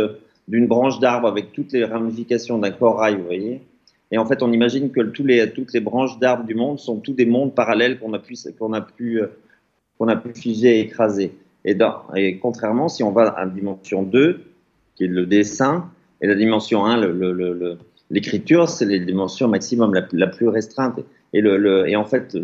[0.46, 3.62] d'une branche d'arbre avec toutes les ramifications d'un corail, vous voyez.
[4.12, 6.98] Et en fait, on imagine que tous les, toutes les branches d'arbres du monde sont
[6.98, 9.22] tous des mondes parallèles qu'on a pu, a pu,
[10.08, 11.32] a pu figer et écraser.
[11.64, 14.40] Et, contrairement, si on va à la dimension 2,
[14.94, 15.90] qui est le dessin,
[16.20, 17.78] et la dimension 1, le, le, le
[18.12, 21.00] l'écriture, c'est les dimensions maximum la, plus restreinte.
[21.32, 22.36] Et, le, et en fait,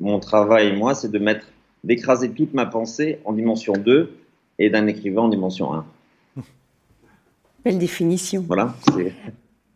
[0.00, 1.46] mon travail, moi, c'est de mettre,
[1.84, 4.12] d'écraser toute ma pensée en dimension 2
[4.58, 5.84] et d'un écrivain en dimension 1.
[7.64, 8.44] Belle définition.
[8.46, 8.74] Voilà.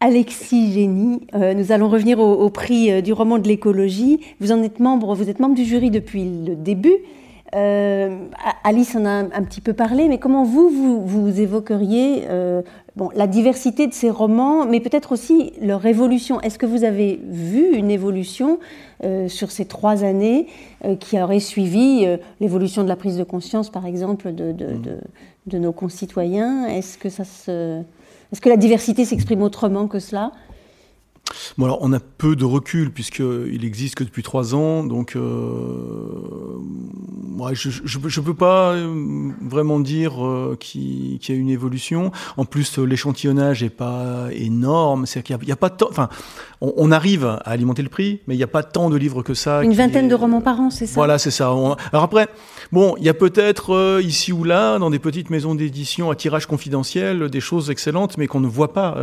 [0.01, 4.21] Alexis Génie, euh, nous allons revenir au, prix euh, du roman de l'écologie.
[4.41, 6.97] Vous en êtes membre, vous êtes membre du jury depuis le début.
[7.55, 8.27] Euh,
[8.65, 12.25] Alice en a un, petit peu parlé, mais comment vous, vous, vous évoqueriez
[12.97, 16.41] bon, la diversité de ces romans, mais peut-être aussi leur évolution?
[16.41, 18.59] Est-ce que vous avez vu une évolution
[19.05, 20.47] euh, sur ces trois années
[20.85, 24.73] euh, qui aurait suivi euh, l'évolution de la prise de conscience, par exemple, de, de,
[24.73, 24.81] mmh.
[24.81, 24.99] de,
[25.49, 26.67] de nos concitoyens?
[26.67, 27.81] Est-ce que, ça se...
[28.33, 30.33] Est-ce que la diversité s'exprime autrement que cela?
[31.59, 35.21] Bon, alors on a peu de recul puisqu'il existe que depuis trois ans, donc euh,
[37.53, 42.13] je ne peux pas euh, vraiment dire euh, qu'il y a une évolution.
[42.37, 45.75] En plus, l'échantillonnage n'est pas énorme, c'est qu'il n'y a, pas.
[45.89, 46.09] Enfin,
[46.61, 49.35] on, arrive à alimenter le prix, mais il n'y a pas tant de livres que
[49.35, 49.63] ça.
[49.63, 50.95] Une vingtaine de romans par an, c'est ça?
[50.95, 51.47] Voilà, c'est ça.
[51.47, 52.29] alors après,
[52.73, 56.47] bon, il y a peut-être ici ou là, dans des petites maisons d'édition à tirage
[56.47, 58.95] confidentiel, des choses excellentes, mais qu'on ne voit pas.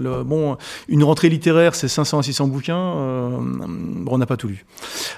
[0.00, 0.56] Le, bon,
[0.88, 2.76] une rentrée littéraire c'est 500 à 600 bouquins.
[2.76, 4.64] Euh, bon, on n'a pas tout lu.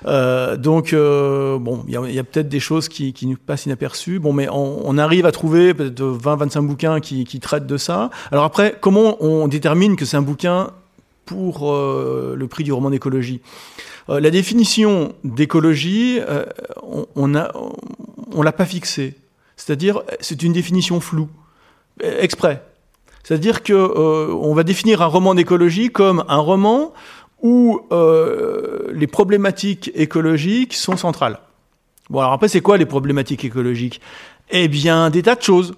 [0.06, 4.18] Euh, donc, euh, bon, il y a, peut-être des choses qui, nous passent inaperçues.
[4.18, 8.10] Bon, mais on, arrive à trouver peut-être 20-25 bouquins qui, traitent de ça.
[8.30, 10.70] Alors après, comment on détermine que c'est un bouquin
[11.24, 13.40] pour le prix du roman d'écologie?
[14.08, 16.20] La définition d'écologie,
[17.16, 17.52] on a,
[18.32, 19.16] on l'a pas fixée.
[19.56, 21.28] C'est-à-dire, c'est une définition floue,
[22.02, 22.62] exprès.
[23.24, 26.92] C'est-à-dire que euh, on va définir un roman d'écologie comme un roman
[27.42, 31.40] où euh, les problématiques écologiques sont centrales.
[32.10, 34.00] Bon, alors après, c'est quoi les problématiques écologiques?
[34.50, 35.74] Eh bien, des tas de choses.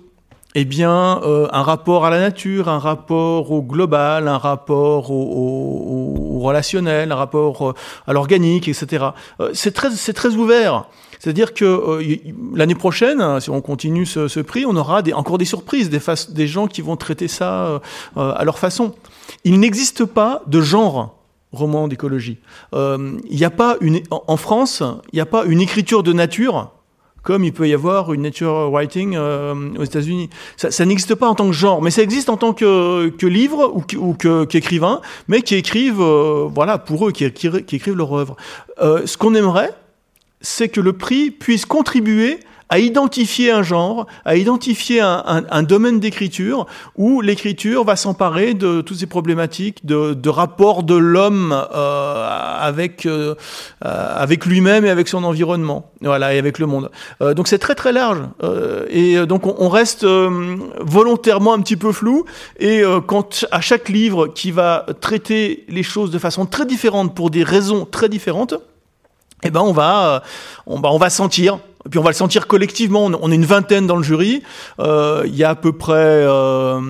[0.56, 6.34] Eh bien, euh, un rapport à la nature, un rapport au global, un rapport au,
[6.34, 7.74] au relationnel, un rapport
[8.06, 9.06] à l'organique, etc.
[9.52, 10.86] c'est très, c'est très ouvert.
[11.26, 12.16] C'est-à-dire que euh,
[12.54, 16.68] l'année prochaine, hein, si on continue ce, prix, on aura encore des surprises, des, gens
[16.68, 17.78] qui vont traiter ça euh,
[18.16, 18.94] euh, à leur façon.
[19.42, 21.18] Il n'existe pas de genre
[21.50, 22.38] roman d'écologie.
[22.72, 23.76] N'y a pas
[24.10, 26.70] en France, il n'y a pas une écriture de nature
[27.24, 30.30] comme il peut y avoir une nature writing aux États-Unis.
[30.56, 33.72] Ça, n'existe pas en tant que genre, mais ça existe en tant que, que livre
[33.74, 34.14] ou, ou
[34.46, 36.04] qu'écrivain, mais qui écrivent,
[36.54, 38.36] voilà, pour eux, qui, écrivent leur œuvre.
[38.78, 39.74] ce qu'on aimerait,
[40.40, 46.66] c'est que le prix puisse contribuer à identifier un genre, à identifier un, domaine d'écriture
[46.96, 53.06] où l'écriture va s'emparer de toutes ces problématiques de, de rapport de l'homme euh, avec
[53.06, 53.34] euh,
[53.80, 56.90] avec lui-même et avec son environnement, voilà, et avec le monde.
[57.20, 58.22] Euh, donc c'est très très large
[58.90, 62.24] et donc on, reste volontairement un petit peu flou
[62.58, 67.30] et quand à chaque livre qui va traiter les choses de façon très différente pour
[67.30, 68.54] des raisons très différentes
[69.42, 70.20] eh ben on va, euh,
[70.66, 73.04] on, on va sentir et puis on va le sentir collectivement.
[73.04, 74.42] On est une vingtaine dans le jury.
[74.80, 76.80] Euh, il y a à peu près, euh,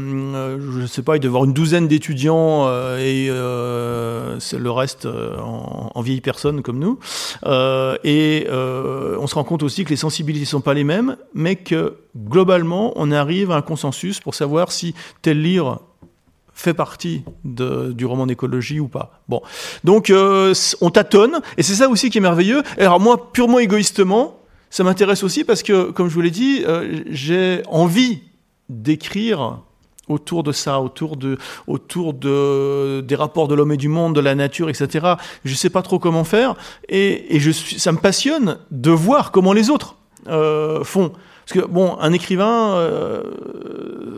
[0.59, 4.71] je ne sais pas, il doit y avoir une douzaine d'étudiants euh, et euh, le
[4.71, 6.99] reste en, en vieilles personnes comme nous.
[8.05, 11.97] et on se rend compte aussi que les sensibilités sont pas les mêmes, mais que
[12.17, 15.83] globalement, on arrive à un consensus pour savoir si tel livre
[16.57, 19.21] fait partie du roman d'écologie ou pas.
[19.29, 19.43] Bon,
[19.85, 22.63] donc on tâtonne, et c'est ça aussi qui est merveilleux.
[22.79, 24.41] Alors moi, purement égoïstement,
[24.71, 28.23] ça m'intéresse aussi parce que, comme je vous l'ai dit, euh, j'ai envie
[28.69, 29.61] d'écrire
[30.09, 31.37] autour de ça, autour de,
[31.67, 35.15] autour de des rapports de l'homme et du monde, de la nature, etc.
[35.45, 36.55] Je sais pas trop comment faire,
[36.89, 39.97] et, et je suis, ça me passionne de voir comment les autres
[40.27, 41.13] euh, font.
[41.47, 43.23] Parce que, bon, un écrivain, euh,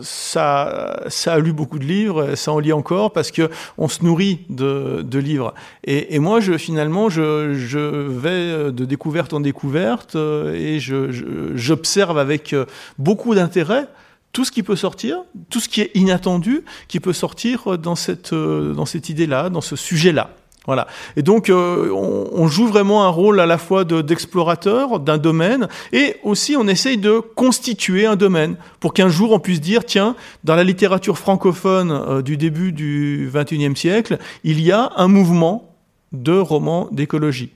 [0.01, 4.03] ça, ça a lu beaucoup de livres, ça en lit encore, parce que on se
[4.03, 5.53] nourrit de, de livres.
[5.83, 12.17] Et, et, moi, je, finalement, je, je, vais de découverte en découverte, euh, et j'observe
[12.17, 12.55] avec
[12.97, 13.87] beaucoup d'intérêt
[14.33, 15.19] tout ce qui peut sortir,
[15.51, 19.75] tout ce qui est inattendu, qui peut sortir dans cette, dans cette idée-là, dans ce
[19.75, 20.31] sujet-là.
[20.69, 20.85] Voilà.
[21.15, 26.17] Et donc, euh, on, joue vraiment un rôle à la fois d'explorateur d'un domaine et
[26.23, 30.53] aussi on essaye de constituer un domaine pour qu'un jour on puisse dire, tiens, dans
[30.53, 35.73] la littérature francophone euh, du début du XXIe siècle, il y a un mouvement
[36.11, 37.49] de romans d'écologie.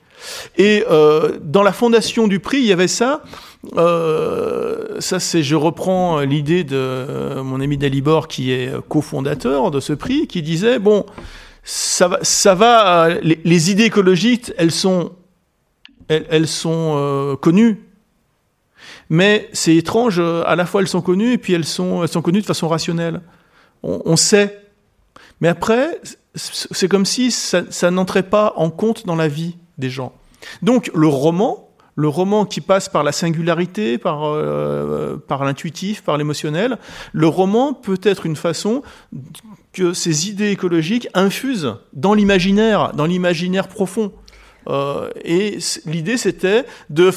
[0.57, 3.21] Et euh, dans la fondation du prix, il y avait ça.
[3.75, 10.25] ça, c'est, je reprends l'idée de mon ami Dalibor, qui est cofondateur de ce prix,
[10.25, 11.05] qui disait bon,
[11.63, 15.13] ça va, ça va euh, les, idées écologiques, elles sont,
[16.09, 17.81] elles, sont euh, connues.
[19.09, 22.09] Mais c'est étrange, euh, à la fois elles sont connues et puis elles sont, elles
[22.09, 23.21] sont connues de façon rationnelle.
[23.85, 24.61] On, sait.
[25.41, 25.99] Mais après,
[26.35, 30.13] c'est comme si ça n'entrait pas en compte dans la vie des gens.
[30.61, 34.35] Donc le roman, le roman qui passe par la singularité, par,
[35.27, 36.77] par l'intuitif, par l'émotionnel,
[37.11, 38.81] le roman peut être une façon
[39.73, 44.11] que ces idées écologiques infusent dans l'imaginaire, dans l'imaginaire profond.
[44.69, 47.11] Euh, et l'idée, c'était de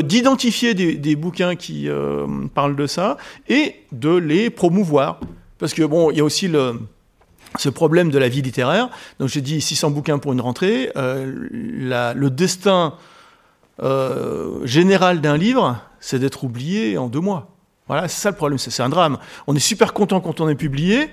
[0.00, 3.16] d'identifier des, bouquins qui euh, parlent de ça
[3.48, 5.20] et de les promouvoir.
[5.58, 6.80] Parce que bon, il y a aussi le,
[7.58, 8.88] ce problème de la vie littéraire.
[9.20, 10.90] Donc j'ai dit 600 bouquins pour une rentrée.
[10.96, 12.94] Euh, le destin
[13.82, 17.48] euh, général d'un livre, c'est d'être oublié en deux mois.
[17.86, 19.18] Voilà, c'est ça le problème, c'est un drame.
[19.46, 21.10] On est super content quand on est publié,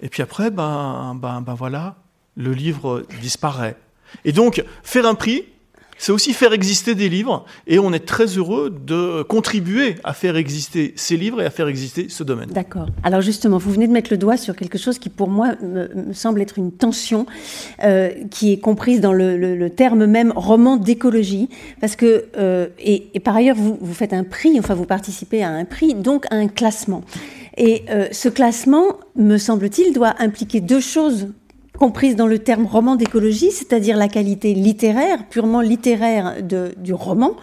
[0.00, 1.96] et puis après, ben, ben, ben voilà,
[2.36, 3.76] le livre disparaît.
[4.24, 5.44] Et donc, faire un prix,
[5.98, 10.36] c'est aussi faire exister des livres, et on est très heureux de contribuer à faire
[10.36, 12.48] exister ces livres et à faire exister ce domaine.
[12.50, 12.86] D'accord.
[13.02, 16.12] Alors justement, vous venez de mettre le doigt sur quelque chose qui pour moi me,
[16.12, 17.26] semble être une tension,
[17.82, 21.48] euh, qui est comprise dans le, terme même roman d'écologie,
[21.80, 25.42] parce que, euh, et, et, par ailleurs, vous, vous faites un prix, enfin vous participez
[25.42, 27.02] à un prix, donc à un classement.
[27.58, 31.28] Et euh, ce classement, me semble-t-il, doit impliquer deux choses
[31.78, 37.36] comprises dans le terme roman d'écologie, c'est-à-dire la qualité littéraire, purement littéraire du roman,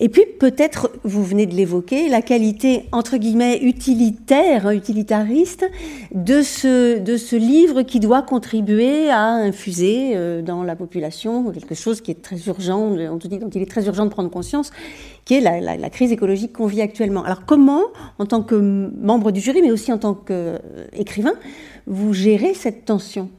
[0.00, 5.68] et puis peut-être, vous venez de l'évoquer, la qualité entre guillemets utilitaire, utilitariste
[6.14, 11.74] de ce, de ce livre qui doit contribuer à infuser euh, dans la population quelque
[11.74, 14.70] chose qui est très urgent, dont il est très urgent de prendre conscience,
[15.24, 17.24] qui est la, la, crise écologique qu'on vit actuellement.
[17.24, 17.82] Alors comment,
[18.20, 21.34] en tant que membre du jury, mais aussi en tant qu'écrivain,
[21.88, 23.30] vous gérez cette tension?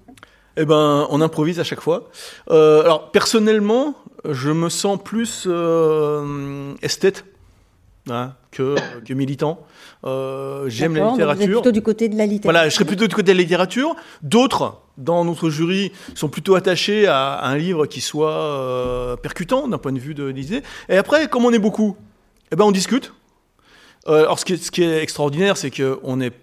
[0.60, 2.10] Eh ben, on improvise à chaque fois.
[2.52, 3.96] Euh, alors personnellement,
[4.30, 7.24] je me sens plus euh, esthète
[8.10, 9.66] hein, que, que, militant.
[10.04, 11.46] Euh, J'aime la littérature.
[11.48, 12.52] Vous plutôt du côté de la littérature.
[12.52, 13.96] Voilà, je serais plutôt du côté de la littérature.
[14.22, 19.94] D'autres, dans notre jury, sont plutôt attachés à, un livre qui soit percutant d'un point
[19.94, 20.62] de vue de l'idée.
[20.90, 21.96] Et après, comme on est beaucoup,
[22.52, 23.14] eh ben, on discute.
[24.06, 26.34] Alors, ce qui est, ce qui est extraordinaire, c'est qu'on n'est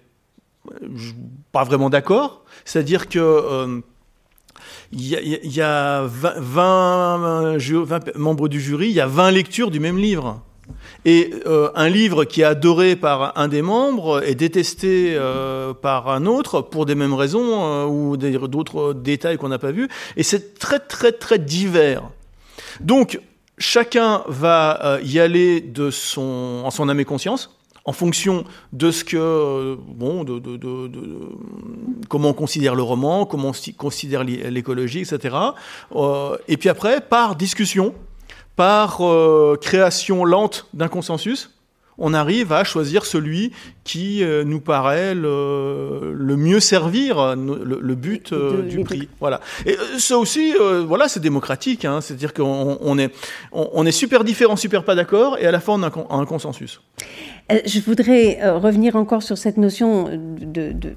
[1.51, 2.43] pas vraiment d'accord.
[2.65, 3.83] C'est-à-dire que
[4.91, 7.57] il y a, 20,
[8.15, 10.41] membres du jury, il y a 20 lectures du même livre.
[11.05, 16.09] Et euh, un livre qui est adoré par un des membres est détesté euh, par
[16.09, 19.87] un autre pour des mêmes raisons euh, ou d'autres détails qu'on n'a pas vus.
[20.17, 22.03] Et c'est très très très divers.
[22.81, 23.21] Donc
[23.57, 27.56] chacun va y aller de son, en son âme et conscience
[27.87, 30.41] en fonction de ce que, bon, de,
[32.09, 35.35] comment on considère le roman, comment on considère l'écologie, etc.
[35.95, 37.95] Euh, et puis après, par discussion,
[38.57, 41.56] par euh, création lente d'un consensus,
[41.97, 43.51] on arrive à choisir celui
[43.83, 49.07] qui euh, nous paraît le, le mieux servir le, but euh, du prix.
[49.19, 49.39] Voilà.
[49.65, 50.53] Et euh, ça aussi,
[50.85, 51.85] voilà, c'est démocratique.
[51.85, 53.13] Hein, C'est-à-dire qu'on on est,
[53.51, 56.81] on, est super différents, super pas d'accord, et à la fin on a un, consensus.
[57.49, 60.09] Je voudrais revenir encore sur cette notion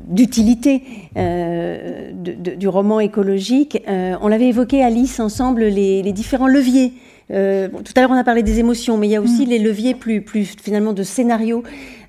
[0.09, 0.83] d'utilité
[1.15, 3.83] du roman écologique.
[3.87, 6.93] on l'avait évoqué, Alice, ensemble, les, les différents leviers
[7.31, 9.49] euh, tout à l'heure, on a parlé des émotions, mais il y a aussi mm.
[9.49, 11.63] les leviers plus, plus finalement de scénarios,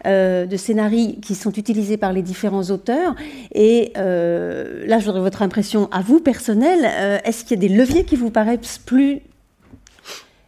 [0.05, 3.15] euh, de scénarii qui sont utilisés par les différents auteurs.
[3.53, 6.85] Et euh, là, je voudrais votre impression à vous, personnelle.
[7.23, 9.19] Est-ce qu'il y a des leviers qui vous paraissent plus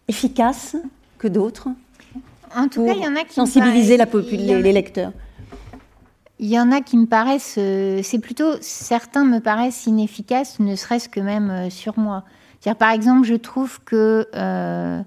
[0.07, 0.75] efficaces
[1.17, 1.69] que d'autres?
[2.55, 5.11] En tout cas, il y en a qui sensibiliser la les, les lecteurs.
[6.39, 7.57] Il y en a qui me paraissent,
[8.03, 12.23] c'est plutôt certains me paraissent inefficaces, ne serait-ce que même sur moi
[12.77, 15.01] par exemple, je trouve que euh,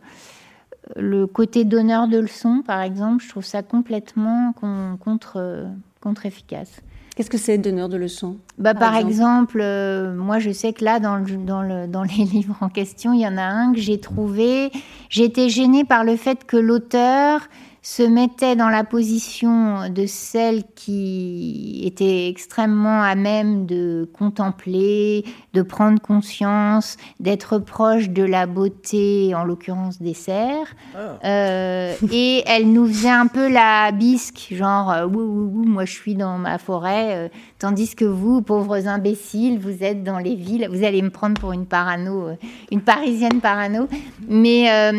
[0.96, 4.52] le côté donneur de leçons, par exemple, je trouve ça complètement
[5.00, 5.66] contre,
[6.00, 6.82] contre efficace.
[7.16, 8.36] Qu'est-ce que c'est donneur de leçons?
[8.58, 12.58] Bah, Par, exemple, euh, moi je sais que là, dans, dans, le, dans les livres
[12.60, 14.70] en question, il y en a un que j'ai trouvé.
[15.16, 17.48] Été gênée par le fait que l'auteur
[17.86, 25.62] se mettait dans la position de celle qui était extrêmement à même de contempler, de
[25.62, 30.74] prendre conscience, d'être proche de la beauté, en l'occurrence des cerfs.
[30.96, 31.24] Ah.
[31.24, 36.38] Euh, et elle nous faisait un peu la bisque, genre, euh, moi je suis dans
[36.38, 37.28] ma forêt, euh,
[37.58, 41.52] tandis que vous, pauvres imbéciles, vous êtes dans les villes, vous allez me prendre pour
[41.52, 42.28] une parano,
[42.70, 43.88] une parisienne parano.
[44.28, 44.92] Mais,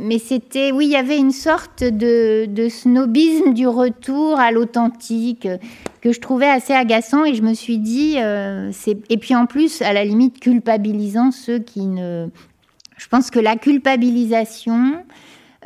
[0.00, 5.48] mais c'était, oui, il y avait une sorte de snobisme du retour à l'authentique
[6.04, 8.70] que je trouvais assez agaçant et je me suis dit, euh,
[9.08, 12.28] et puis en plus, à la limite, culpabilisant ceux qui ne...
[12.98, 15.02] Je pense que la culpabilisation,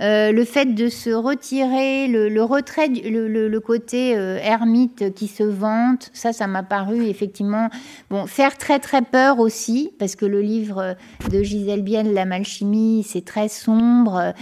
[0.01, 6.11] euh, le fait de se retirer, le, retrait, le, côté euh, ermite qui se vante,
[6.13, 7.69] ça, ça m'a paru effectivement
[8.11, 10.97] bon faire très très peur aussi parce que le livre
[11.31, 14.35] de Gisèle Biel, La Malchimie, c'est très sombre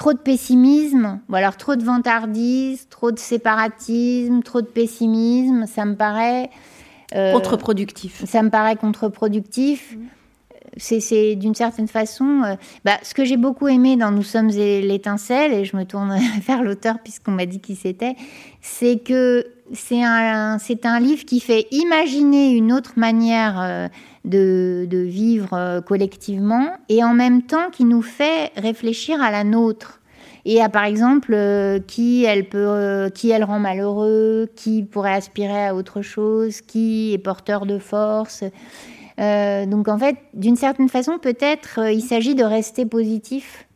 [0.00, 5.84] trop de pessimisme, ou alors trop de vantardise, trop de séparatisme, trop de pessimisme, ça
[5.84, 6.48] me paraît...
[7.14, 8.24] Euh, contre-productif.
[8.24, 9.94] Ça me paraît contre-productif.
[9.94, 10.00] Mmh.
[10.76, 12.42] C'est d'une certaine façon...
[12.44, 12.54] Euh,
[12.84, 16.16] bah, ce que j'ai beaucoup aimé dans Nous sommes l'étincelle, et je me tourne
[16.46, 18.14] vers l'auteur puisqu'on m'a dit qui c'était,
[18.60, 23.60] c'est que c'est un, un livre qui fait imaginer une autre manière...
[23.60, 23.88] Euh,
[24.26, 30.00] de, vivre euh, collectivement et en même temps qui nous fait réfléchir à la nôtre.
[30.44, 31.34] Et à par exemple
[31.86, 37.18] qui elle peut qui elle rend malheureux qui pourrait aspirer à autre chose qui est
[37.18, 38.44] porteur de force
[39.20, 43.66] donc en fait d'une certaine façon peut-être il s'agit de rester positif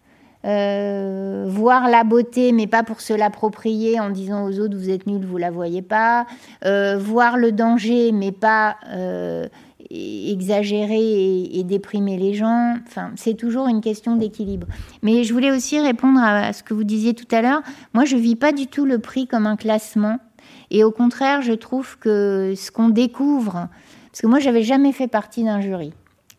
[0.43, 5.25] voir la beauté, mais pas pour se l'approprier en disant aux autres vous êtes nuls,
[5.25, 6.27] vous la voyez pas.
[6.63, 8.77] voir le danger, mais pas
[9.91, 12.77] exagérer et, déprimer les gens.
[12.87, 14.67] Enfin, c'est toujours une question d'équilibre.
[15.03, 17.63] Mais je voulais aussi répondre à, ce que vous disiez tout à l'heure.
[17.93, 20.19] Moi, je vis pas du tout le prix comme un classement.
[20.71, 23.69] Et au contraire, je trouve que ce qu'on découvre,
[24.15, 25.93] parce que moi, j'avais jamais fait partie d'un jury.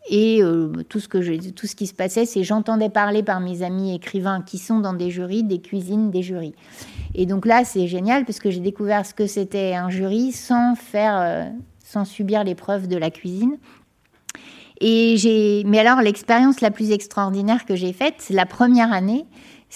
[0.08, 3.38] Et euh, tout, ce que je, tout ce qui se passait, c'est j'entendais parler par
[3.38, 6.54] mes amis écrivains qui sont dans des jurys, des cuisines, des jurys.
[7.14, 10.74] Et donc là, c'est génial parce que j'ai découvert ce que c'était un jury sans
[10.74, 11.44] faire, euh,
[11.84, 13.58] sans subir l'épreuve de la cuisine.
[14.80, 19.26] Et j'ai, mais alors l'expérience la plus extraordinaire que j'ai faite, la première année,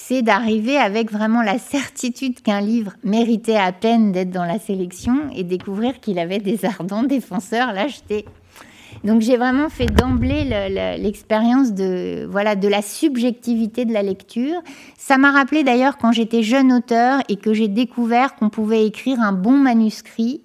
[0.07, 5.29] c'est d'arriver avec vraiment la certitude qu'un livre méritait à peine d'être dans la sélection
[5.35, 7.73] et découvrir qu'il avait des ardents défenseurs.
[7.87, 8.25] J'étais
[9.03, 10.43] donc j'ai vraiment fait d'emblée
[10.99, 14.59] l'expérience de voilà de la subjectivité de la lecture.
[14.97, 19.19] Ça m'a rappelé d'ailleurs quand j'étais jeune auteur et que j'ai découvert qu'on pouvait écrire
[19.19, 20.41] un bon manuscrit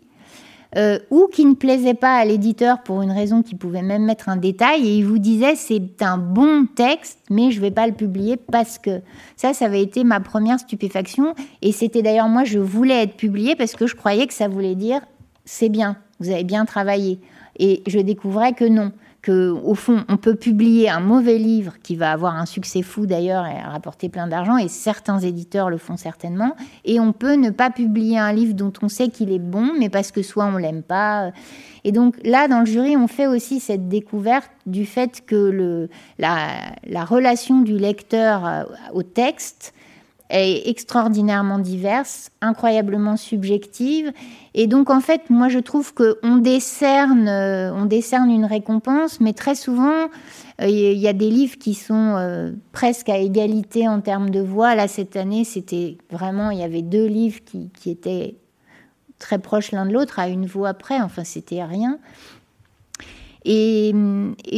[0.77, 4.29] euh, ou qui ne plaisait pas à l'éditeur pour une raison qui pouvait même mettre
[4.29, 7.95] un détail et il vous disait c'est un bon texte mais je vais pas le
[7.95, 9.01] publier parce que.
[9.37, 13.55] Ça ça avait été ma première stupéfaction et c'était d'ailleurs moi je voulais être publié
[13.55, 15.01] parce que je croyais que ça voulait dire
[15.45, 17.19] c'est bien vous avez bien travaillé.
[17.59, 18.93] Et je découvrais que non
[19.27, 23.07] que, au fond, on peut publier un mauvais livre qui va avoir un succès fou
[23.07, 26.55] d'ailleurs et rapporter plein d'argent, et certains éditeurs le font certainement,
[26.85, 29.89] et on peut ne pas publier un livre dont on sait qu'il est bon, mais
[29.89, 31.33] parce que soit on l'aime pas.
[31.83, 35.89] Et donc là, dans le jury, on fait aussi cette découverte du fait que
[36.21, 36.47] la,
[36.85, 38.63] la relation du lecteur euh,
[38.95, 39.75] au texte
[40.31, 44.13] est extraordinairement diverse, incroyablement subjective.
[44.59, 49.35] Et donc, en fait, moi, je trouve qu'on décerne, euh, on décerne une récompense, mais
[49.35, 50.09] très souvent,
[50.63, 54.41] euh, il y a des livres qui sont euh, presque à égalité en termes de
[54.41, 54.75] voix.
[54.75, 58.37] Là, cette année, c'était vraiment, il y avait deux livres qui, étaient
[59.19, 61.03] très proches l'un de l'autre, à une voix près.
[61.03, 61.99] Enfin, c'était rien.
[63.45, 63.93] Et,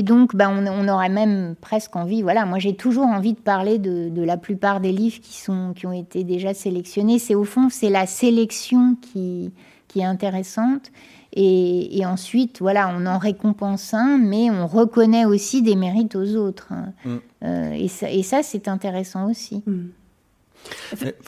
[0.04, 4.22] donc, bah, on, aurait même presque envie, voilà, moi j'ai toujours envie de parler de,
[4.22, 7.18] la plupart des livres qui, sont, qui ont été déjà sélectionnés.
[7.18, 9.52] C'est au fond, c'est la sélection qui,
[9.88, 10.90] qui est intéressante.
[11.34, 16.68] Et, ensuite, voilà, on en récompense un, mais on reconnaît aussi des mérites aux autres.
[16.72, 16.92] Hein.
[17.04, 17.16] Mm.
[17.44, 19.62] Euh, et ça, et ça c'est intéressant aussi.
[19.66, 19.88] Mm.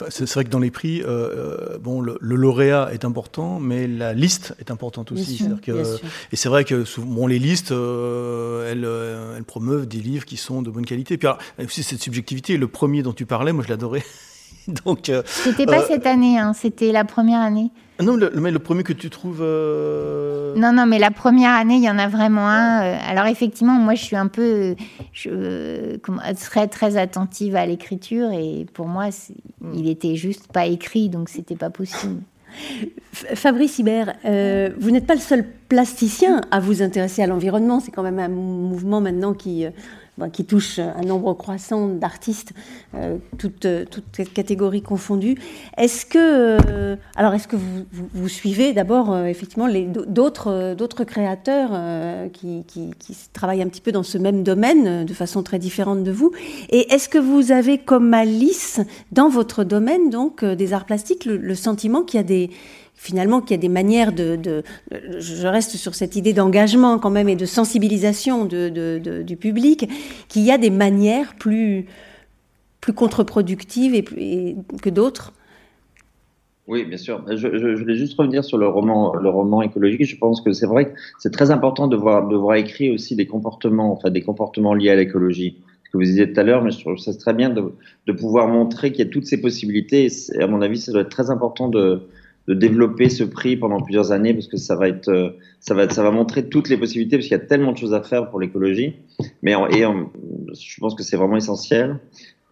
[0.09, 4.13] C'est vrai que dans les prix, euh, euh, bon, le, lauréat est important, mais la
[4.13, 5.43] liste est importante aussi.
[6.31, 10.69] et c'est vrai que souvent, les listes, euh, elles, promeuvent des livres qui sont de
[10.69, 11.15] bonne qualité.
[11.15, 11.31] Et puis
[11.65, 14.03] aussi cette subjectivité, le premier dont tu parlais, moi je l'adorais.
[14.85, 17.71] Donc, c'était pas cette année, hein, c'était la première année.
[18.01, 19.41] Non, le, mais le premier que tu trouves.
[19.41, 22.83] Euh, non, non, mais la première année, il y en a vraiment un.
[22.83, 24.75] Euh, alors, effectivement, moi, je suis un peu.
[25.13, 25.97] Je
[26.35, 29.09] serais très attentive à l'écriture et pour moi,
[29.73, 32.21] il était juste pas écrit, donc c'était pas possible.
[33.13, 37.79] Fabrice Hibert, euh, vous n'êtes pas le seul plasticien à vous intéresser à l'environnement.
[37.79, 39.65] C'est quand même un mouvement maintenant qui
[40.29, 42.53] qui touche un nombre croissant d'artistes,
[42.95, 45.37] euh, toutes, toutes catégories confondues.
[45.77, 49.67] Est-ce que, euh, alors est-ce que vous, suivez d'abord euh, effectivement
[50.07, 51.71] d'autres, créateurs
[52.31, 52.63] qui,
[53.33, 56.31] travaillent un petit peu dans ce même domaine de façon très différente de vous?
[56.69, 61.55] Et est-ce que vous avez comme Alice dans votre domaine donc des arts plastiques le
[61.55, 62.49] sentiment qu'il y a des
[63.01, 67.29] finalement qu'il y a des manières de, je reste sur cette idée d'engagement quand même
[67.29, 69.89] et de sensibilisation du public,
[70.29, 71.87] qu'il y a des manières plus,
[72.79, 75.33] plus contre-productives et, que d'autres.
[76.67, 77.25] Oui, bien sûr.
[77.35, 80.05] Je, voulais juste revenir sur le roman, le roman écologique.
[80.05, 83.15] Je pense que c'est vrai que c'est très important de voir, de voir écrit aussi
[83.15, 85.57] des comportements, enfin des comportements liés à l'écologie.
[85.85, 87.63] Ce que vous disiez tout à l'heure, mais je trouve ça très bien de,
[88.05, 90.07] de pouvoir montrer qu'il y a toutes ces possibilités.
[90.35, 92.03] Et à mon avis, ça doit être très important de,
[92.47, 95.87] de développer ce prix pendant plusieurs années parce que ça va être euh, ça va
[95.89, 98.29] ça va montrer toutes les possibilités parce qu'il y a tellement de choses à faire
[98.29, 98.95] pour l'écologie.
[99.43, 101.99] Mais et je pense que c'est vraiment essentiel.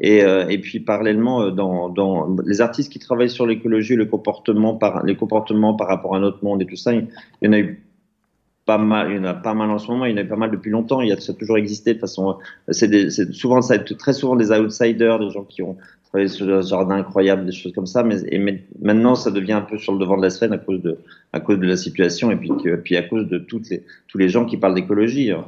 [0.02, 4.06] Et, euh, et puis parallèlement euh, dans, dans les artistes qui travaillent sur l'écologie le
[4.06, 7.10] comportement par les comportements par rapport à notre monde et tout ça il
[7.42, 7.84] y en a eu
[8.70, 10.22] pas mal, il y en a pas mal en ce moment, il y en a
[10.22, 12.38] eu pas mal depuis longtemps, il y a, ça a toujours existé de façon,
[12.70, 15.76] c'est souvent, ça très souvent des outsiders, des gens qui ont
[16.10, 18.40] travaillé sur des jardins incroyables, des choses comme ça, mais, et
[18.82, 20.98] maintenant ça devient un peu sur le devant de la scène à cause de,
[21.34, 22.52] à cause de la situation et puis,
[22.84, 25.32] puis à cause de toutes les, tous les gens qui parlent d'écologie.
[25.32, 25.46] Hein.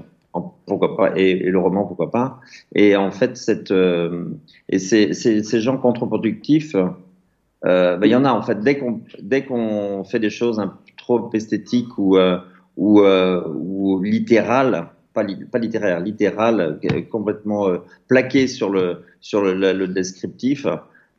[0.66, 2.40] Pourquoi pas et, le roman pourquoi pas
[2.74, 4.28] et en fait cette euh,
[4.70, 9.02] et ces, ces, gens contre-productifs euh, ben, il y en a en fait dès qu'on
[9.22, 12.38] dès qu'on fait des choses un, trop esthétiques ou euh,
[12.78, 19.42] ou, euh, ou littéral, pas, pas littéraire, littéral, euh, complètement euh, plaqué sur le, sur
[19.42, 20.66] le, le, descriptif,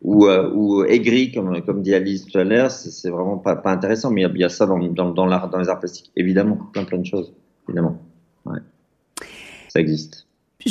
[0.03, 4.11] ou, ou aigri, comme, comme dit Alice tout à l'heure, c'est vraiment pas, pas intéressant,
[4.11, 6.84] mais il y a, ça dans, dans, dans, l'art, dans les arts plastiques, évidemment, plein
[6.84, 7.32] plein de choses,
[7.68, 8.03] évidemment.
[8.45, 8.59] Ouais.
[9.68, 10.26] Ça existe,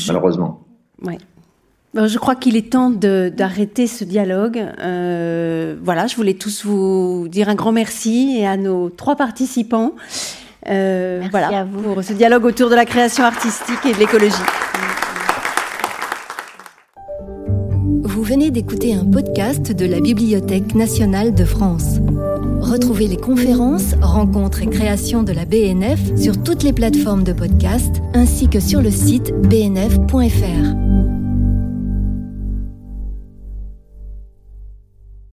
[0.07, 0.65] malheureusement.
[1.01, 1.17] Ouais.
[1.93, 4.65] Je crois qu'il est temps d'arrêter ce dialogue.
[4.80, 9.93] Euh, voilà, je voulais tous vous dire un grand merci et à nos trois participants.
[10.70, 14.36] Euh, voilà, pour ce dialogue autour de la création artistique et de l'écologie.
[18.03, 21.97] Vous venez d'écouter un podcast de la Bibliothèque nationale de France.
[22.59, 27.95] Retrouvez les conférences, rencontres et créations de la BNF sur toutes les plateformes de podcast
[28.14, 30.90] ainsi que sur le site bnf.fr.